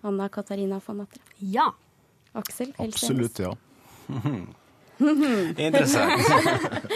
Anna 0.06 0.30
Katarina 0.30 0.80
von 0.86 1.02
Matre? 1.02 1.26
Ja. 1.42 1.72
Aksel 2.38 2.72
Helsenes? 2.78 3.04
Absolutt, 3.10 3.44
ja. 3.44 3.56
Interessant. 5.68 6.22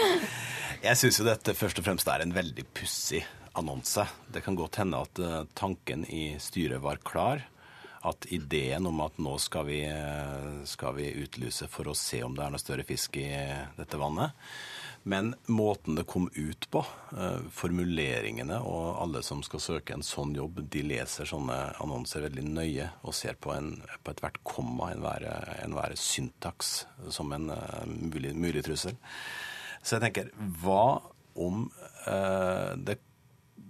Jeg 0.86 1.00
syns 1.00 1.18
jo 1.18 1.26
dette 1.26 1.54
først 1.56 1.80
og 1.80 1.86
fremst 1.86 2.08
er 2.12 2.22
en 2.22 2.34
veldig 2.34 2.66
pussig 2.76 3.22
annonse. 3.58 4.04
Det 4.32 4.42
kan 4.44 4.56
godt 4.58 4.78
hende 4.82 5.00
at 5.02 5.20
uh, 5.22 5.42
tanken 5.56 6.04
i 6.12 6.36
styret 6.42 6.82
var 6.84 7.00
klar. 7.02 7.42
At 8.06 8.28
ideen 8.30 8.86
om 8.86 9.00
at 9.02 9.16
nå 9.18 9.34
skal 9.42 9.66
vi, 9.66 9.80
uh, 9.88 10.62
skal 10.68 10.94
vi 10.98 11.10
utlyse 11.24 11.66
for 11.72 11.90
å 11.90 11.96
se 11.96 12.22
om 12.22 12.36
det 12.36 12.44
er 12.44 12.54
noe 12.54 12.62
større 12.62 12.86
fisk 12.86 13.18
i 13.18 13.30
dette 13.78 13.98
vannet, 13.98 14.36
Men 15.08 15.34
måten 15.46 15.94
det 15.94 16.02
kom 16.04 16.30
ut 16.34 16.70
på, 16.70 16.80
eh, 17.16 17.38
formuleringene 17.54 18.56
og 18.66 18.96
alle 19.04 19.20
som 19.22 19.38
skal 19.46 19.62
søke 19.62 19.94
en 19.94 20.02
sånn 20.02 20.32
jobb, 20.34 20.58
de 20.66 20.82
leser 20.82 21.28
sånne 21.30 21.58
annonser 21.78 22.24
veldig 22.24 22.42
nøye 22.42 22.88
og 23.06 23.14
ser 23.14 23.38
på, 23.38 23.52
en, 23.54 23.68
på 24.02 24.10
ethvert 24.10 24.42
komma, 24.42 24.90
enhver, 24.90 25.28
enhver 25.60 25.94
syntaks, 25.94 26.72
som 27.14 27.30
en 27.38 27.54
uh, 27.54 27.86
mulig, 27.86 28.34
mulig, 28.34 28.66
trussel. 28.66 28.98
Så 29.78 29.94
jeg 29.94 30.08
tenker, 30.08 30.34
hva 30.58 30.98
om 31.38 31.68
eh, 32.10 32.74
det 32.74 32.98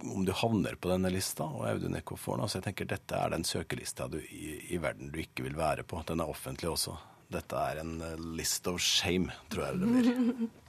om 0.09 0.25
du 0.25 0.33
havner 0.41 0.73
på 0.81 0.89
denne 0.89 1.13
lista, 1.13 1.45
og 1.45 1.69
Audun 1.69 2.01
Eckhoff 2.01 2.25
får 2.25 2.39
den, 2.39 2.47
altså 2.47 2.63
jeg 2.63 2.69
tenker 2.71 2.93
dette 2.97 3.17
er 3.21 3.37
den 3.37 3.45
søkelista 3.45 4.09
du, 4.09 4.23
i, 4.25 4.55
i, 4.73 4.81
verden 4.81 5.13
du 5.13 5.21
ikke 5.21 5.45
vil 5.45 5.57
være 5.57 5.85
på. 5.85 6.01
Den 6.09 6.25
er 6.25 6.33
offentlig 6.33 6.73
også. 6.73 6.97
Dette 7.29 7.61
er 7.61 7.85
en 7.85 7.99
list 8.37 8.65
of 8.73 8.81
shame, 8.81 9.29
tror 9.53 9.69
jeg 9.69 9.83
det 9.83 9.97
blir. 9.99 10.47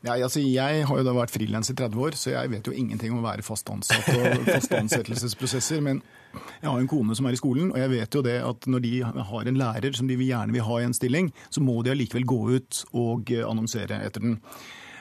Ja, 0.00 0.14
altså 0.16 0.40
jeg 0.40 0.86
har 0.88 1.00
jo 1.00 1.04
da 1.04 1.12
vært 1.12 1.32
frilans 1.34 1.68
i 1.68 1.76
30 1.76 2.00
år, 2.00 2.16
så 2.16 2.32
jeg 2.32 2.50
vet 2.54 2.68
jo 2.70 2.72
ingenting 2.72 3.12
om 3.12 3.20
å 3.20 3.26
være 3.26 3.44
fast 3.44 3.68
ansatt 3.72 4.08
og 4.14 4.46
fast 4.54 4.72
ansettelsesprosesser. 4.78 5.82
Men 5.84 6.00
jeg 6.32 6.70
har 6.70 6.80
en 6.80 6.90
kone 6.90 7.16
som 7.18 7.28
er 7.28 7.36
i 7.36 7.40
skolen, 7.40 7.72
og 7.74 7.80
jeg 7.82 7.92
vet 7.92 8.16
jo 8.16 8.24
det 8.24 8.38
at 8.46 8.68
når 8.70 8.84
de 8.86 8.94
har 9.04 9.50
en 9.50 9.60
lærer 9.60 9.96
som 9.98 10.08
de 10.08 10.16
gjerne 10.16 10.56
vil 10.56 10.64
ha 10.64 10.80
i 10.80 10.86
en 10.88 10.96
stilling, 10.96 11.32
så 11.52 11.64
må 11.64 11.80
de 11.84 11.92
allikevel 11.92 12.28
gå 12.28 12.40
ut 12.56 12.84
og 12.96 13.34
annonsere 13.44 14.00
etter 14.06 14.24
den. 14.24 14.38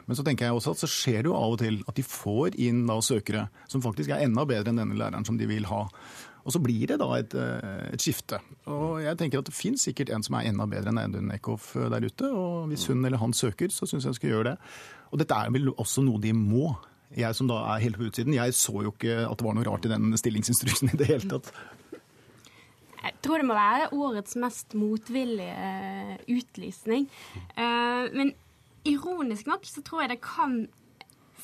Men 0.09 0.17
så 0.17 0.23
tenker 0.25 0.47
jeg 0.47 0.57
også 0.57 0.73
at 0.73 0.81
så 0.81 0.87
skjer 0.89 1.21
det 1.21 1.29
jo 1.29 1.35
av 1.37 1.51
og 1.53 1.59
til 1.61 1.75
at 1.85 1.93
de 1.93 2.01
får 2.01 2.55
inn 2.57 2.81
da 2.89 2.95
søkere 3.05 3.43
som 3.69 3.83
faktisk 3.83 4.09
er 4.09 4.23
enda 4.25 4.41
bedre 4.49 4.73
enn 4.73 4.81
denne 4.81 4.97
læreren 4.97 5.27
som 5.27 5.37
de 5.37 5.45
vil 5.45 5.69
ha. 5.69 5.83
Og 6.49 6.55
så 6.55 6.61
blir 6.65 6.87
det 6.89 6.97
da 6.97 7.07
et, 7.13 7.33
eh, 7.37 7.93
et 7.93 8.01
skifte. 8.01 8.39
Og 8.65 9.03
jeg 9.03 9.17
tenker 9.19 9.37
at 9.37 9.45
det 9.45 9.53
finnes 9.53 9.83
sikkert 9.85 10.09
en 10.09 10.23
som 10.25 10.39
er 10.39 10.47
enda 10.49 10.65
bedre 10.65 10.89
enn 10.89 10.97
Audun 10.97 11.29
Eckhoff 11.35 11.75
eh, 11.77 11.85
der 11.93 12.07
ute. 12.09 12.25
Og 12.33 12.71
hvis 12.71 12.87
hun 12.89 13.05
eller 13.05 13.21
han 13.21 13.35
søker, 13.37 13.69
så 13.69 13.85
syns 13.85 14.07
jeg 14.07 14.15
hun 14.15 14.17
skal 14.17 14.33
gjøre 14.33 14.47
det. 14.47 14.55
Og 15.13 15.21
dette 15.21 15.37
er 15.37 15.53
vel 15.53 15.69
også 15.75 16.01
noe 16.07 16.17
de 16.23 16.33
må. 16.33 16.71
Jeg 17.13 17.37
som 17.37 17.45
da 17.49 17.59
er 17.75 17.85
helt 17.85 18.01
på 18.01 18.09
utsiden, 18.09 18.33
jeg 18.33 18.57
så 18.57 18.81
jo 18.81 18.95
ikke 18.95 19.21
at 19.27 19.37
det 19.37 19.45
var 19.45 19.57
noe 19.57 19.67
rart 19.69 19.85
i 19.85 19.93
den 19.93 20.09
stillingsinstruksen 20.17 20.89
i 20.89 20.97
det 20.97 21.11
hele 21.11 21.29
tatt. 21.37 21.53
Jeg 22.99 23.15
tror 23.23 23.41
det 23.41 23.47
må 23.47 23.55
være 23.57 23.93
årets 23.93 24.35
mest 24.41 24.73
motvillige 24.77 25.53
uh, 25.53 26.17
utlysning. 26.33 27.07
Men 27.55 28.33
ironisk 28.89 29.47
nok 29.47 29.65
så 29.69 29.81
tror 29.85 30.03
jeg 30.03 30.17
det 30.17 30.21
kan 30.25 30.59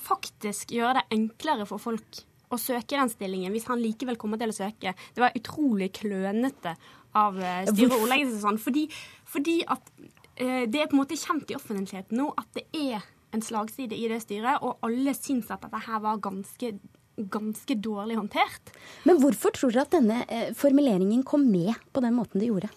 faktisk 0.06 0.74
gjøre 0.76 1.00
det 1.00 1.06
enklere 1.15 1.65
for 1.70 1.82
folk 1.82 2.26
å 2.49 2.60
søke 2.62 2.97
den 2.97 3.12
stillingen, 3.12 3.53
hvis 3.55 3.67
han 3.69 3.81
likevel 3.81 4.19
kommer 4.21 4.41
til 4.41 4.53
å 4.53 4.58
søke. 4.58 4.95
Det 5.15 5.23
var 5.23 5.36
utrolig 5.38 5.91
klønete 5.97 6.75
av 7.15 7.39
styret 7.69 7.95
å 7.95 8.01
ordlegge 8.03 8.29
seg 8.31 8.43
sånn. 8.43 8.62
Fordi, 8.62 8.86
fordi 9.29 9.60
at 9.71 9.91
eh, 10.36 10.65
det 10.67 10.81
er 10.81 10.91
på 10.91 10.97
en 10.97 11.03
måte 11.03 11.19
kjent 11.19 11.51
i 11.51 11.58
offentligheten 11.58 12.19
nå 12.19 12.31
at 12.38 12.51
det 12.58 12.67
er 12.75 13.05
en 13.36 13.43
slagside 13.43 13.97
i 13.97 14.08
det 14.12 14.21
styret, 14.23 14.63
og 14.63 14.84
alle 14.86 15.15
syns 15.17 15.49
at 15.51 15.65
dette 15.65 15.81
her 15.88 16.03
var 16.03 16.21
ganske 16.23 16.75
ganske 17.15 17.75
dårlig 17.79 18.17
håndtert. 18.19 18.73
Men 19.08 19.21
hvorfor 19.21 19.53
tror 19.55 19.71
dere 19.71 19.86
at 19.86 19.93
denne 19.95 20.17
eh, 20.27 20.49
formuleringen 20.58 21.21
kom 21.23 21.45
med 21.47 21.71
på 21.95 22.03
den 22.03 22.17
måten 22.17 22.41
det 22.41 22.49
gjorde? 22.49 22.71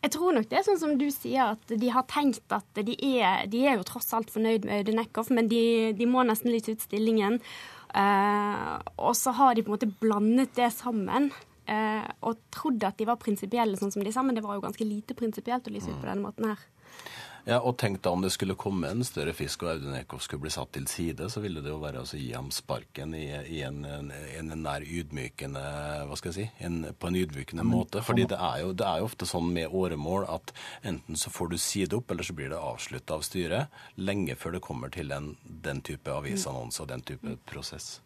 Jeg 0.00 0.14
tror 0.14 0.32
nok 0.32 0.46
det 0.48 0.56
er 0.56 0.64
sånn 0.64 0.80
som 0.80 0.94
du 0.96 1.10
sier, 1.12 1.52
at 1.52 1.74
de 1.76 1.90
har 1.92 2.06
tenkt 2.08 2.54
at 2.56 2.80
de 2.86 2.94
er, 2.96 3.44
de 3.52 3.66
er 3.68 3.76
jo 3.76 3.84
tross 3.86 4.08
alt 4.16 4.32
fornøyd 4.32 4.64
med 4.64 4.80
Audun 4.80 5.02
Eckhoff, 5.02 5.28
men 5.34 5.50
de, 5.50 5.92
de, 5.96 6.08
må 6.08 6.24
nesten 6.24 6.52
lyse 6.54 6.72
ut 6.72 6.86
stillingen. 6.86 7.36
Uh, 7.90 8.78
og 9.02 9.16
så 9.18 9.32
har 9.34 9.54
de 9.54 9.64
på 9.64 9.72
en 9.72 9.76
måte 9.78 9.92
blandet 10.02 10.54
det 10.58 10.70
sammen. 10.74 11.30
Uh, 11.70 12.06
og 12.26 12.40
trodd 12.54 12.82
at 12.86 12.98
de 12.98 13.06
var 13.08 13.20
prinsipielle, 13.22 13.78
sånn 13.78 13.92
som 13.94 14.04
de 14.04 14.12
sa, 14.14 14.24
men 14.26 14.38
det 14.38 14.44
var 14.46 14.58
jo 14.58 14.64
ganske 14.64 14.86
lite 14.86 15.16
prinsipielt 15.18 15.66
å 15.66 15.74
lyse 15.74 15.90
ut 15.90 16.00
på 16.00 16.08
denne 16.08 16.24
måten 16.24 16.50
her. 16.50 16.64
Ja, 17.48 17.60
og 17.60 17.76
tenk 17.80 18.02
da 18.04 18.12
om 18.14 18.22
det 18.24 18.32
skulle 18.34 18.56
komme 18.58 18.90
en 18.90 19.04
større 19.06 19.32
fisk 19.36 19.64
og 19.64 19.72
Audun 19.74 19.96
Eckhoff 19.96 20.24
skulle 20.26 20.44
bli 20.44 20.52
satt 20.52 20.72
til 20.76 20.86
side, 20.90 21.30
så 21.32 21.42
ville 21.42 21.62
det 21.64 21.72
jo 21.72 21.78
være 21.82 22.02
å 22.02 22.08
gi 22.08 22.32
ham 22.34 22.50
sparken 22.54 23.14
i, 23.16 23.26
i 23.48 23.62
en, 23.66 23.80
en, 23.86 24.10
en, 24.12 24.52
nær 24.60 24.84
ydmykende 24.84 25.62
hva 26.08 26.18
skal 26.18 26.32
jeg 26.32 26.36
si, 26.36 26.66
en, 26.66 26.82
på 26.92 27.10
en 27.10 27.18
ydmykende 27.22 27.64
måte. 27.66 28.04
Fordi 28.06 28.28
det 28.30 28.36
er, 28.36 28.60
jo, 28.64 28.74
det 28.76 28.86
er, 28.86 29.00
jo, 29.00 29.08
ofte 29.10 29.28
sånn 29.28 29.48
med 29.54 29.72
åremål 29.72 30.28
at 30.30 30.54
enten 30.86 31.18
så 31.18 31.32
får 31.32 31.54
du 31.54 31.58
side 31.60 31.96
opp, 31.96 32.12
eller 32.12 32.26
så 32.26 32.36
blir 32.36 32.52
det 32.52 32.60
avslutta 32.60 33.16
av 33.16 33.26
styret 33.26 33.82
lenge 33.96 34.36
før 34.38 34.58
det 34.58 34.64
kommer 34.66 34.92
til 34.92 35.12
en, 35.16 35.34
den 35.64 35.82
type 35.86 36.12
avisannonse 36.12 36.84
og 36.84 36.92
den 36.92 37.04
type 37.08 37.38
prosess. 37.48 37.98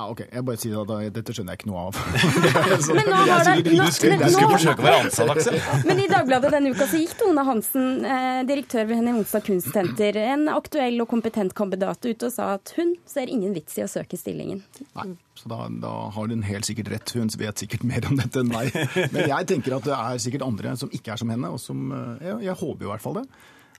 Ja, 0.00 0.06
ok. 0.08 0.20
Jeg 0.32 0.44
bare 0.48 0.56
sier 0.60 0.78
at 0.80 1.12
Dette 1.12 1.34
skjønner 1.36 1.52
jeg 1.52 1.60
ikke 1.60 1.68
noe 1.68 1.80
av. 1.90 1.98
men 2.96 3.08
nå 3.10 3.18
har 3.28 3.42
det, 3.44 3.64
du 3.66 3.74
skulle, 3.92 4.16
du 4.16 4.32
skulle 4.32 4.54
forsøke 4.54 4.80
å 4.80 4.86
være 4.86 5.00
ansatt, 5.04 5.32
Aksel. 5.34 5.58
Men 5.90 6.00
i 6.00 6.06
Dagbladet 6.08 6.52
denne 6.54 6.72
uka 6.72 6.86
så 6.88 7.00
gikk 7.02 7.12
Tone 7.20 7.44
Hansen, 7.44 8.06
eh, 8.08 8.38
direktør 8.48 8.88
ved 8.88 9.00
Henny 9.00 9.12
Onsdag 9.18 9.44
Kunstsenter, 9.44 10.16
en 10.22 10.48
aktuell 10.54 10.96
og 11.04 11.10
kompetent 11.10 11.52
kandidat, 11.58 12.00
ut 12.08 12.26
og 12.30 12.32
sa 12.32 12.54
at 12.56 12.72
hun 12.78 12.94
ser 13.08 13.28
ingen 13.28 13.52
vits 13.56 13.76
i 13.76 13.84
å 13.84 13.90
søke 13.92 14.16
stillingen. 14.16 14.64
Nei, 14.96 15.10
så 15.36 15.52
da, 15.52 15.60
da 15.84 15.92
har 16.16 16.32
hun 16.32 16.48
helt 16.48 16.70
sikkert 16.70 16.94
rett. 16.94 17.16
Hun 17.20 17.28
vet 17.36 17.60
sikkert 17.60 17.84
mer 17.84 18.08
om 18.08 18.16
dette 18.16 18.40
enn 18.40 18.52
meg. 18.54 18.72
Men 19.12 19.34
jeg 19.34 19.52
tenker 19.52 19.76
at 19.76 19.88
det 19.90 19.96
er 20.00 20.24
sikkert 20.24 20.48
andre 20.48 20.78
som 20.80 20.96
ikke 20.96 21.12
er 21.12 21.20
som 21.20 21.32
henne, 21.34 21.52
og 21.52 21.60
som 21.60 21.90
eh, 21.92 22.28
Jeg, 22.30 22.44
jeg 22.48 22.60
håper 22.64 22.86
jo 22.86 22.88
i 22.88 22.94
hvert 22.94 23.04
fall 23.04 23.20
det. 23.20 23.28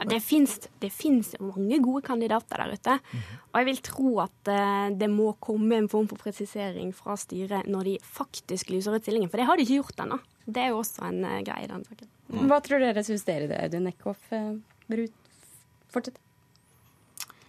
Det 0.10 0.90
fins 0.94 1.36
mange 1.40 1.80
gode 1.84 2.02
kandidater 2.06 2.64
der 2.64 2.74
ute. 2.74 2.98
Og 3.52 3.60
jeg 3.60 3.70
vil 3.70 3.82
tro 3.86 4.14
at 4.24 4.52
uh, 4.52 4.90
det 4.98 5.10
må 5.12 5.34
komme 5.44 5.78
en 5.78 5.90
form 5.92 6.10
for 6.12 6.22
presisering 6.22 6.94
fra 6.96 7.18
styret 7.20 7.70
når 7.70 7.92
de 7.92 7.96
faktisk 8.06 8.74
lyser 8.74 8.98
ut 8.98 9.06
stillingen. 9.06 9.30
For 9.32 9.42
det 9.42 9.48
har 9.50 9.60
de 9.60 9.68
ikke 9.68 9.82
gjort 9.82 10.06
ennå. 10.06 10.20
Det 10.48 10.64
er 10.64 10.74
jo 10.74 10.82
også 10.82 11.06
en 11.10 11.22
uh, 11.28 11.38
greie 11.46 11.68
i 11.68 11.72
den 11.72 11.86
saken. 11.88 12.12
Mm. 12.32 12.44
Hva 12.50 12.60
tror 12.64 12.84
dere 12.84 13.06
syns 13.06 13.28
dere 13.28 13.52
det, 13.52 13.62
Audun 13.62 13.92
Eckhoff? 13.92 14.28
Uh, 14.32 14.58
Fortsett. 15.92 16.20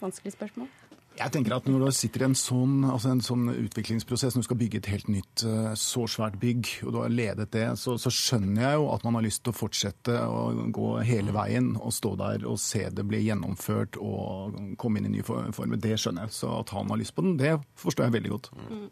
Vanskelig 0.03 0.35
spørsmål. 0.35 0.71
Jeg 1.19 1.33
tenker 1.35 1.55
at 1.57 1.67
Når 1.69 1.85
du 1.85 1.95
sitter 1.95 2.25
i 2.25 2.27
en 2.31 2.37
sånn, 2.39 2.87
altså 2.89 3.13
en 3.13 3.23
sånn, 3.25 3.51
utviklingsprosess, 3.53 4.35
når 4.35 4.45
du 4.45 4.49
skal 4.49 4.61
bygge 4.63 4.81
et 4.81 4.89
helt 4.93 5.11
nytt, 5.13 5.45
eh, 5.47 5.73
så 5.79 6.07
svært 6.11 6.39
bygg, 6.41 6.71
og 6.87 6.95
du 6.95 6.99
har 7.03 7.13
ledet 7.13 7.51
det, 7.55 7.67
så, 7.81 7.99
så, 8.01 8.13
skjønner 8.13 8.65
jeg 8.65 8.81
jo 8.81 8.89
at 8.95 9.05
man 9.07 9.19
har 9.19 9.27
lyst 9.27 9.43
til 9.45 9.53
å 9.53 9.57
fortsette 9.57 10.17
å 10.25 10.43
gå 10.73 10.89
hele 11.07 11.35
veien 11.35 11.73
og 11.77 11.93
stå 11.95 12.15
der 12.21 12.47
og 12.49 12.59
se 12.63 12.87
det 12.89 13.05
bli 13.09 13.23
gjennomført 13.27 13.99
og 14.01 14.59
komme 14.81 15.01
inn 15.01 15.11
i 15.11 15.15
nye 15.19 15.27
former. 15.27 15.81
Det 15.81 15.99
skjønner 16.01 16.29
jeg. 16.29 16.37
Så 16.39 16.53
at 16.59 16.73
han 16.77 16.91
har 16.93 17.01
lyst 17.01 17.17
på 17.17 17.25
den, 17.27 17.39
det 17.41 17.55
forstår 17.81 18.09
jeg 18.09 18.17
veldig 18.19 18.35
godt. 18.35 18.53
Mm. 18.57 18.85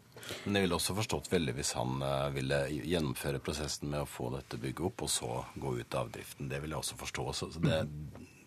Men 0.45 0.57
jeg 0.57 0.67
ville 0.67 0.77
også 0.77 0.97
forstått 0.97 1.31
veldig 1.31 1.55
hvis 1.57 1.73
han 1.79 2.03
eh, 2.05 2.27
ville 2.37 2.63
gjennomføre 2.77 3.41
prosessen 3.43 3.89
med 3.91 4.05
å 4.05 4.09
få 4.09 4.29
dette 4.35 4.61
bygget 4.61 4.91
opp, 4.91 5.07
og 5.07 5.11
så 5.11 5.31
gå 5.61 5.77
ut 5.81 5.97
av 5.97 6.11
driften. 6.13 6.51
Det 6.51 6.61
vil 6.61 6.75
jeg 6.75 6.83
også 6.83 6.99
forstå. 7.01 7.27
Så 7.37 7.51
det, 7.63 7.81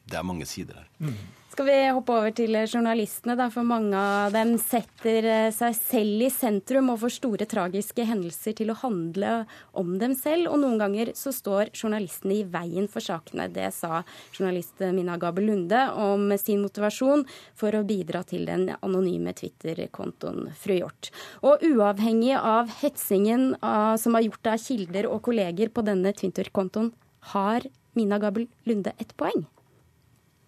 det 0.04 0.20
er 0.20 0.26
mange 0.26 0.46
sider 0.48 0.82
her. 0.82 0.90
Mm. 1.00 1.16
Skal 1.54 1.68
vi 1.68 1.74
hoppe 1.94 2.10
over 2.10 2.32
til 2.34 2.56
journalistene, 2.66 3.36
da, 3.38 3.44
for 3.46 3.62
mange 3.62 3.94
av 3.94 4.32
dem 4.34 4.56
setter 4.58 5.26
eh, 5.30 5.52
seg 5.54 5.76
selv 5.78 6.24
i 6.26 6.30
sentrum 6.34 6.88
og 6.90 6.98
får 7.04 7.12
store 7.14 7.46
tragiske 7.46 8.02
hendelser 8.08 8.56
til 8.58 8.72
å 8.72 8.76
handle 8.80 9.36
om 9.78 9.92
dem 10.00 10.16
selv. 10.18 10.48
Og 10.50 10.58
noen 10.64 10.80
ganger 10.82 11.12
så 11.14 11.30
står 11.30 11.70
journalistene 11.70 12.40
i 12.40 12.48
veien 12.56 12.90
for 12.90 13.06
sakene. 13.06 13.46
Det 13.54 13.68
sa 13.76 14.02
journalist 14.34 14.82
Mina 14.96 15.14
Gabel 15.22 15.46
Lunde 15.46 15.84
om 15.94 16.26
sin 16.42 16.58
motivasjon 16.64 17.22
for 17.54 17.78
å 17.78 17.84
bidra 17.86 18.24
til 18.26 18.50
den 18.50 18.72
anonyme 18.80 19.30
Twitter-kontoen 19.38 20.50
Fru 20.58 20.74
Hjort. 20.80 21.14
Og 21.46 21.62
uavhengig 21.70 22.34
av 22.34 22.80
hetsingen 22.82 23.52
av, 23.60 23.94
som 24.02 24.18
har 24.18 24.26
gjort 24.26 24.56
av 24.56 24.58
kilder 24.66 25.06
og 25.06 25.22
kolleger 25.30 25.70
på 25.70 25.86
denne 25.86 26.10
Twitter-kontoen, 26.18 26.90
har 27.30 27.70
Mina 27.94 28.18
Gabel 28.18 28.50
Lunde 28.66 28.98
et 28.98 29.14
poeng? 29.14 29.46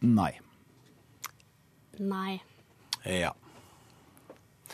Nei. 0.07 0.33
Nei. 1.99 2.39
Ja. 3.03 3.33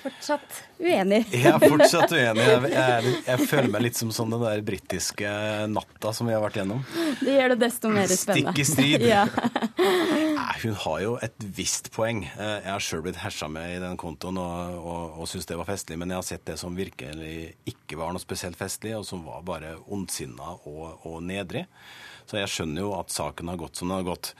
Fortsatt 0.03 0.57
uenig. 0.83 1.21
jeg 1.31 1.47
er 1.47 1.63
fortsatt 1.63 2.11
uenig. 2.11 2.43
Jeg, 2.43 2.71
jeg, 2.73 3.13
jeg, 3.29 3.47
føler 3.47 3.69
meg 3.71 3.85
litt 3.85 3.99
som 3.99 4.11
sånn 4.15 4.35
den 4.35 4.43
der 4.43 4.65
britiske 4.67 5.31
natta 5.71 6.11
som 6.17 6.27
vi 6.27 6.35
har 6.35 6.43
vært 6.43 6.59
gjennom. 6.59 6.83
Det 7.21 7.37
gjør 7.37 7.55
det 7.55 7.59
desto 7.63 7.93
mer 7.93 8.11
spennende. 8.11 8.55
Stikk 8.57 8.63
i 8.65 8.67
strid. 8.67 9.07
ja. 9.13 9.23
Hun 10.63 10.77
har 10.85 10.99
jo 11.05 11.15
et 11.23 11.47
visst 11.55 11.93
poeng. 11.95 12.25
Jeg 12.27 12.67
har 12.67 12.83
sjøl 12.83 13.05
blitt 13.07 13.23
hersa 13.23 13.47
med 13.53 13.77
i 13.77 13.81
den 13.83 13.99
kontoen 14.01 14.41
og, 14.43 14.79
og, 14.83 15.23
og 15.23 15.31
syns 15.31 15.47
det 15.49 15.59
var 15.61 15.71
festlig, 15.71 16.01
men 16.03 16.11
jeg 16.11 16.19
har 16.19 16.29
sett 16.33 16.47
det 16.51 16.59
som 16.61 16.77
virkelig 16.79 17.53
ikke 17.71 18.01
var 18.03 18.15
noe 18.15 18.23
spesielt 18.23 18.59
festlig, 18.59 18.97
og 18.99 19.07
som 19.07 19.23
var 19.29 19.47
bare 19.47 19.77
ondsinna 19.87 20.57
og, 20.67 21.07
og 21.07 21.21
nedrig. 21.31 21.69
Så 22.27 22.39
jeg 22.39 22.51
skjønner 22.51 22.87
jo 22.87 22.95
at 22.97 23.13
saken 23.13 23.51
har 23.51 23.59
gått 23.61 23.79
som 23.79 23.91
den 23.91 24.01
har 24.01 24.07
gått. 24.15 24.35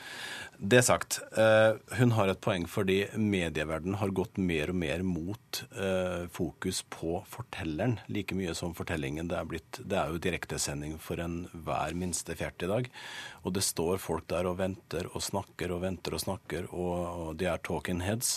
Det 0.59 0.83
sagt, 0.83 1.19
uh, 1.39 1.75
hun 1.99 2.13
har 2.15 2.31
et 2.31 2.41
poeng 2.43 2.69
fordi 2.71 3.01
medieverdenen 3.19 3.97
har 3.99 4.13
gått 4.15 4.37
mer 4.39 4.71
og 4.71 4.77
mer 4.79 5.03
mot 5.03 5.63
uh, 5.75 6.29
fokus 6.31 6.83
på 6.93 7.17
fortelleren, 7.27 7.97
like 8.07 8.37
mye 8.39 8.55
som 8.55 8.75
fortellingen. 8.77 9.27
Det 9.31 9.39
er, 9.41 9.49
blitt, 9.49 9.81
det 9.83 9.99
er 9.99 10.13
jo 10.13 10.23
direktesending 10.23 10.99
for 11.03 11.23
enhver 11.23 11.97
minste 11.99 12.37
fjert 12.39 12.63
i 12.63 12.71
dag. 12.71 12.91
Og 13.43 13.57
det 13.57 13.65
står 13.67 13.99
folk 14.03 14.29
der 14.31 14.47
og 14.47 14.61
venter 14.61 15.09
og 15.11 15.25
snakker 15.25 15.75
og 15.75 15.83
venter 15.83 16.15
og 16.15 16.23
snakker, 16.23 16.69
og, 16.71 17.33
de 17.41 17.49
er 17.51 17.63
talking 17.67 18.05
heads. 18.05 18.37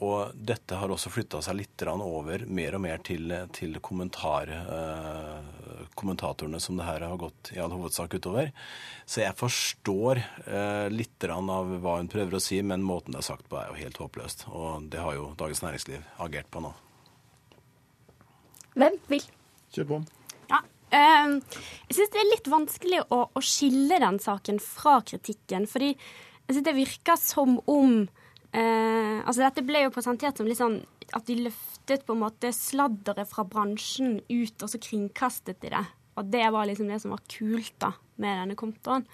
Og 0.00 0.32
dette 0.32 0.78
har 0.78 0.88
også 0.94 1.12
flytta 1.12 1.42
seg 1.44 1.58
litt 1.58 1.84
over 1.88 2.46
mer 2.46 2.78
og 2.78 2.82
mer 2.86 3.02
til, 3.04 3.34
til 3.52 3.76
kommentar, 3.84 4.48
uh, 4.48 5.84
kommentatorene 5.98 6.60
som 6.62 6.78
det 6.78 6.86
her 6.88 7.04
har 7.04 7.20
gått 7.20 7.52
i 7.54 7.60
all 7.60 7.74
hovedsak 7.74 8.14
utover. 8.14 8.52
Så 9.08 9.22
jeg 9.22 9.36
forstår 9.38 10.20
eh, 10.20 10.86
litt 10.92 11.24
av 11.28 11.57
hva 11.66 11.98
hun 11.98 12.10
prøver 12.10 12.38
å 12.38 12.42
si, 12.42 12.60
men 12.62 12.84
måten 12.86 13.14
det 13.14 13.22
er 13.22 13.28
sagt 13.30 13.48
på 13.50 13.58
er 13.60 13.70
jo 13.70 13.78
helt 13.78 13.98
håpløst. 14.02 14.46
Og 14.50 14.88
det 14.92 15.02
har 15.02 15.16
jo 15.16 15.32
Dagens 15.38 15.62
Næringsliv 15.64 16.04
agert 16.24 16.50
på 16.52 16.62
nå. 16.64 16.72
Hvem 18.78 18.98
vil? 19.10 19.24
Kjør 19.74 19.88
på. 19.90 19.98
Ja, 20.50 20.60
eh, 20.94 21.32
jeg 21.88 21.98
syns 21.98 22.14
det 22.14 22.22
er 22.22 22.30
litt 22.30 22.50
vanskelig 22.52 23.02
å, 23.08 23.24
å, 23.26 23.42
skille 23.44 23.98
den 24.02 24.20
saken 24.22 24.60
fra 24.62 25.00
kritikken. 25.06 25.66
Fordi 25.70 25.92
jeg 25.94 26.52
synes 26.52 26.68
det 26.68 26.76
virker 26.78 27.18
som 27.20 27.58
om 27.66 28.00
eh, 28.52 29.18
Altså, 29.18 29.42
dette 29.42 29.66
ble 29.66 29.82
jo 29.84 29.94
presentert 29.94 30.38
som 30.38 30.48
litt 30.48 30.60
sånn 30.60 30.78
at 31.16 31.26
de 31.28 31.38
løftet 31.40 32.04
på 32.06 32.14
en 32.14 32.22
måte 32.22 32.52
sladderet 32.54 33.28
fra 33.30 33.44
bransjen 33.48 34.18
ut, 34.28 34.62
og 34.62 34.68
så 34.70 34.80
kringkastet 34.82 35.60
de 35.64 35.72
det. 35.72 35.84
Og 36.18 36.28
det 36.28 36.46
var 36.52 36.68
liksom 36.68 36.90
det 36.90 37.00
som 37.02 37.14
var 37.14 37.24
kult 37.30 37.74
da, 37.80 37.92
med 38.20 38.42
denne 38.42 38.56
kontoen. 38.58 39.06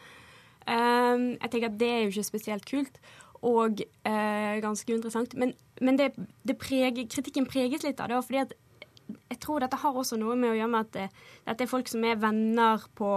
Um, 0.64 1.34
jeg 1.36 1.50
tenker 1.50 1.68
at 1.68 1.78
det 1.80 1.90
er 1.90 2.02
jo 2.04 2.12
ikke 2.14 2.30
spesielt 2.30 2.66
kult 2.68 3.00
og 3.44 3.82
uh, 4.08 4.54
ganske 4.64 4.94
interessant. 4.94 5.34
Men, 5.36 5.52
men 5.80 5.98
det, 6.00 6.12
det 6.48 6.56
preger, 6.58 7.04
kritikken 7.12 7.48
preges 7.48 7.84
litt 7.84 8.00
av 8.00 8.08
det. 8.08 8.22
fordi 8.24 8.40
at 8.40 8.54
jeg 9.30 9.40
tror 9.42 9.60
dette 9.60 9.76
har 9.82 9.96
også 9.96 10.16
noe 10.20 10.36
med 10.38 10.54
å 10.54 10.56
gjøre 10.56 10.70
med 10.72 10.86
at 10.86 10.94
det, 10.96 11.08
dette 11.48 11.66
er 11.66 11.70
folk 11.70 11.90
som 11.90 12.04
er 12.08 12.20
venner 12.20 12.86
på 12.96 13.10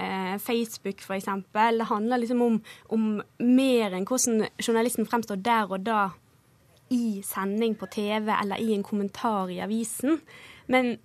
eh, 0.00 0.36
Facebook, 0.42 1.04
f.eks. 1.04 1.28
Det 1.54 1.86
handler 1.90 2.22
liksom 2.22 2.42
om, 2.42 2.58
om, 2.90 3.04
mer 3.38 3.94
enn 3.94 4.08
hvordan 4.08 4.48
journalisten 4.58 5.06
fremstår 5.06 5.42
der 5.44 5.70
og 5.70 5.86
da 5.86 6.08
i 6.90 7.20
sending 7.22 7.76
på 7.78 7.86
TV 7.94 8.32
eller 8.34 8.58
i 8.58 8.72
en 8.74 8.86
kommentar 8.86 9.52
i 9.52 9.60
avisen. 9.62 10.18
Men, 10.66 10.96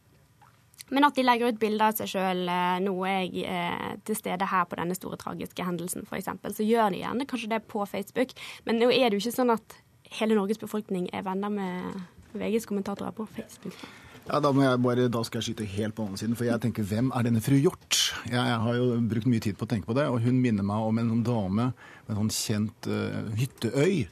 men 0.93 1.08
at 1.08 1.17
de 1.17 1.26
legger 1.26 1.50
ut 1.50 1.60
bilder 1.62 1.89
av 1.89 1.98
seg 1.98 2.12
sjøl 2.12 2.43
eh, 2.52 2.78
nå 2.86 2.93
er 3.10 3.21
jeg 3.24 3.45
eh, 3.50 3.95
til 4.06 4.19
stede 4.19 4.50
her 4.52 4.67
på 4.69 4.78
denne 4.78 4.98
store 4.98 5.17
tragiske 5.21 5.65
hendelsen, 5.65 6.06
f.eks., 6.06 6.30
så 6.30 6.65
gjør 6.65 6.93
de 6.93 7.02
gjerne 7.02 7.28
kanskje 7.30 7.52
det 7.56 7.63
på 7.71 7.86
Facebook. 7.89 8.36
Men 8.67 8.82
nå 8.82 8.91
er 8.93 9.10
det 9.10 9.17
jo 9.17 9.26
ikke 9.26 9.39
sånn 9.39 9.56
at 9.56 9.80
hele 10.19 10.38
Norges 10.38 10.62
befolkning 10.62 11.08
er 11.13 11.26
venner 11.26 11.54
med 11.54 12.02
VGs 12.36 12.67
kommentatorer 12.69 13.15
på 13.15 13.26
Facebook. 13.34 13.78
Ja, 14.26 14.39
da, 14.41 14.50
bare, 14.82 15.06
da, 15.13 15.21
skal 15.26 15.41
jeg 15.41 15.52
skyte 15.52 15.67
helt 15.69 15.95
på 15.98 16.06
andre 16.06 16.17
siden, 16.17 16.38
for 16.38 16.48
jeg 16.48 16.62
tenker 16.62 16.86
hvem 16.89 17.12
er 17.13 17.28
denne 17.28 17.41
fru 17.45 17.60
Hjort? 17.62 18.00
Jeg, 18.26 18.34
jeg, 18.34 18.58
har 18.63 18.78
jo 18.78 18.88
brukt 19.06 19.30
mye 19.30 19.43
tid 19.45 19.58
på 19.58 19.67
å 19.67 19.69
tenke 19.69 19.89
på 19.89 19.95
det, 19.98 20.08
og 20.10 20.17
hun 20.26 20.39
minner 20.41 20.65
meg 20.65 20.86
om 20.86 21.02
en, 21.02 21.12
en 21.13 21.26
dame 21.26 21.67
med 21.69 22.13
en 22.13 22.24
sånn 22.24 22.34
kjent 22.34 22.89
uh, 22.89 23.30
hytteøy. 23.38 24.06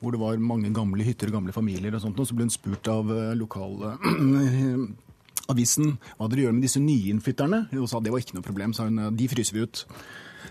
Hvor 0.00 0.14
det 0.14 0.22
var 0.22 0.38
mange 0.40 0.70
gamle 0.72 1.04
hytter 1.04 1.28
og 1.28 1.40
gamle 1.40 1.52
familier 1.52 1.92
og 1.92 2.00
sånt. 2.00 2.22
Og 2.22 2.30
så 2.30 2.36
ble 2.36 2.46
hun 2.46 2.54
spurt 2.54 2.88
av 2.88 3.10
uh, 3.10 3.34
lokale 3.36 3.96
avisen 5.50 5.94
hva 6.16 6.30
dere 6.30 6.46
gjør 6.46 6.56
med 6.56 6.66
disse 6.66 6.82
nyinnflytterne. 6.82 7.66
Hun 7.74 7.90
sa 7.90 8.00
det 8.02 8.14
var 8.14 8.22
ikke 8.22 8.38
noe 8.38 8.46
problem, 8.46 8.74
sa 8.76 8.88
hun. 8.88 9.02
De 9.16 9.30
fryser 9.30 9.56
vi 9.56 9.66
ut. 9.66 9.84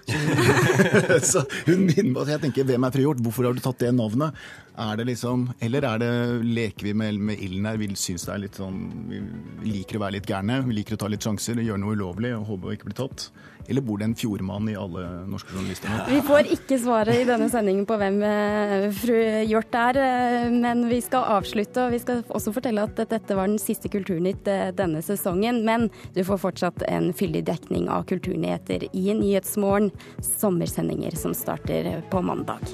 så 1.32 1.44
hun 1.68 1.84
minner 1.86 2.12
meg 2.14 2.30
Jeg 2.34 2.42
tenker, 2.44 2.66
hvem 2.70 2.86
er 2.86 2.94
frigjort? 2.94 3.22
Hvorfor 3.26 3.48
har 3.48 3.58
du 3.58 3.62
tatt 3.64 3.82
det 3.82 3.92
navnet? 3.96 4.38
Er 4.80 4.96
det 4.96 5.10
liksom, 5.10 5.50
Eller 5.60 5.84
er 5.84 6.00
det, 6.00 6.12
leker 6.46 6.88
vi 6.88 6.94
med, 6.94 7.20
med 7.20 7.40
ilden 7.44 7.68
her? 7.68 7.80
Vi 7.82 7.92
syns 8.00 8.26
det 8.28 8.34
er 8.34 8.44
litt 8.46 8.60
sånn 8.60 8.82
Vi 9.10 9.22
liker 9.68 10.00
å 10.00 10.06
være 10.06 10.20
litt 10.20 10.30
gærne. 10.30 10.62
Vi 10.68 10.78
liker 10.78 10.96
å 10.96 11.04
ta 11.04 11.10
litt 11.12 11.26
sjanser 11.26 11.60
og 11.60 11.68
gjøre 11.68 11.84
noe 11.84 11.98
ulovlig 11.98 12.32
og 12.38 12.48
håpe 12.54 12.70
å 12.70 12.76
ikke 12.78 12.92
bli 12.92 13.00
tatt. 13.02 13.30
Eller 13.70 13.84
bor 13.86 14.00
det 14.02 14.08
en 14.08 14.16
fjordmann 14.18 14.70
i 14.72 14.76
alle 14.80 15.04
norske 15.30 15.54
journalister? 15.54 15.92
Vi 16.10 16.22
får 16.26 16.48
ikke 16.56 16.80
svaret 16.82 17.20
i 17.20 17.26
denne 17.28 17.50
sendingen 17.54 17.86
på 17.86 18.00
hvem 18.02 18.18
eh, 18.26 18.86
fru 18.98 19.18
Hjort 19.46 19.76
er, 19.78 20.00
eh, 20.02 20.48
men 20.50 20.88
vi 20.90 20.98
skal 21.06 21.28
avslutte. 21.36 21.86
Og 21.86 21.94
vi 21.94 22.00
skal 22.02 22.24
også 22.34 22.56
fortelle 22.56 22.88
at 22.88 22.98
dette 22.98 23.38
var 23.38 23.52
den 23.52 23.62
siste 23.62 23.92
Kulturnytt 23.94 24.50
eh, 24.50 24.72
denne 24.74 25.04
sesongen. 25.06 25.62
Men 25.68 25.90
du 26.16 26.24
får 26.26 26.42
fortsatt 26.48 26.88
en 26.90 27.12
fyldig 27.14 27.44
dekning 27.52 27.92
av 27.94 28.08
kulturnyheter 28.10 28.88
i 28.90 29.12
Nyhetsmorgen, 29.20 29.92
sommersendinger 30.40 31.20
som 31.20 31.38
starter 31.38 32.00
på 32.10 32.24
mandag. 32.26 32.74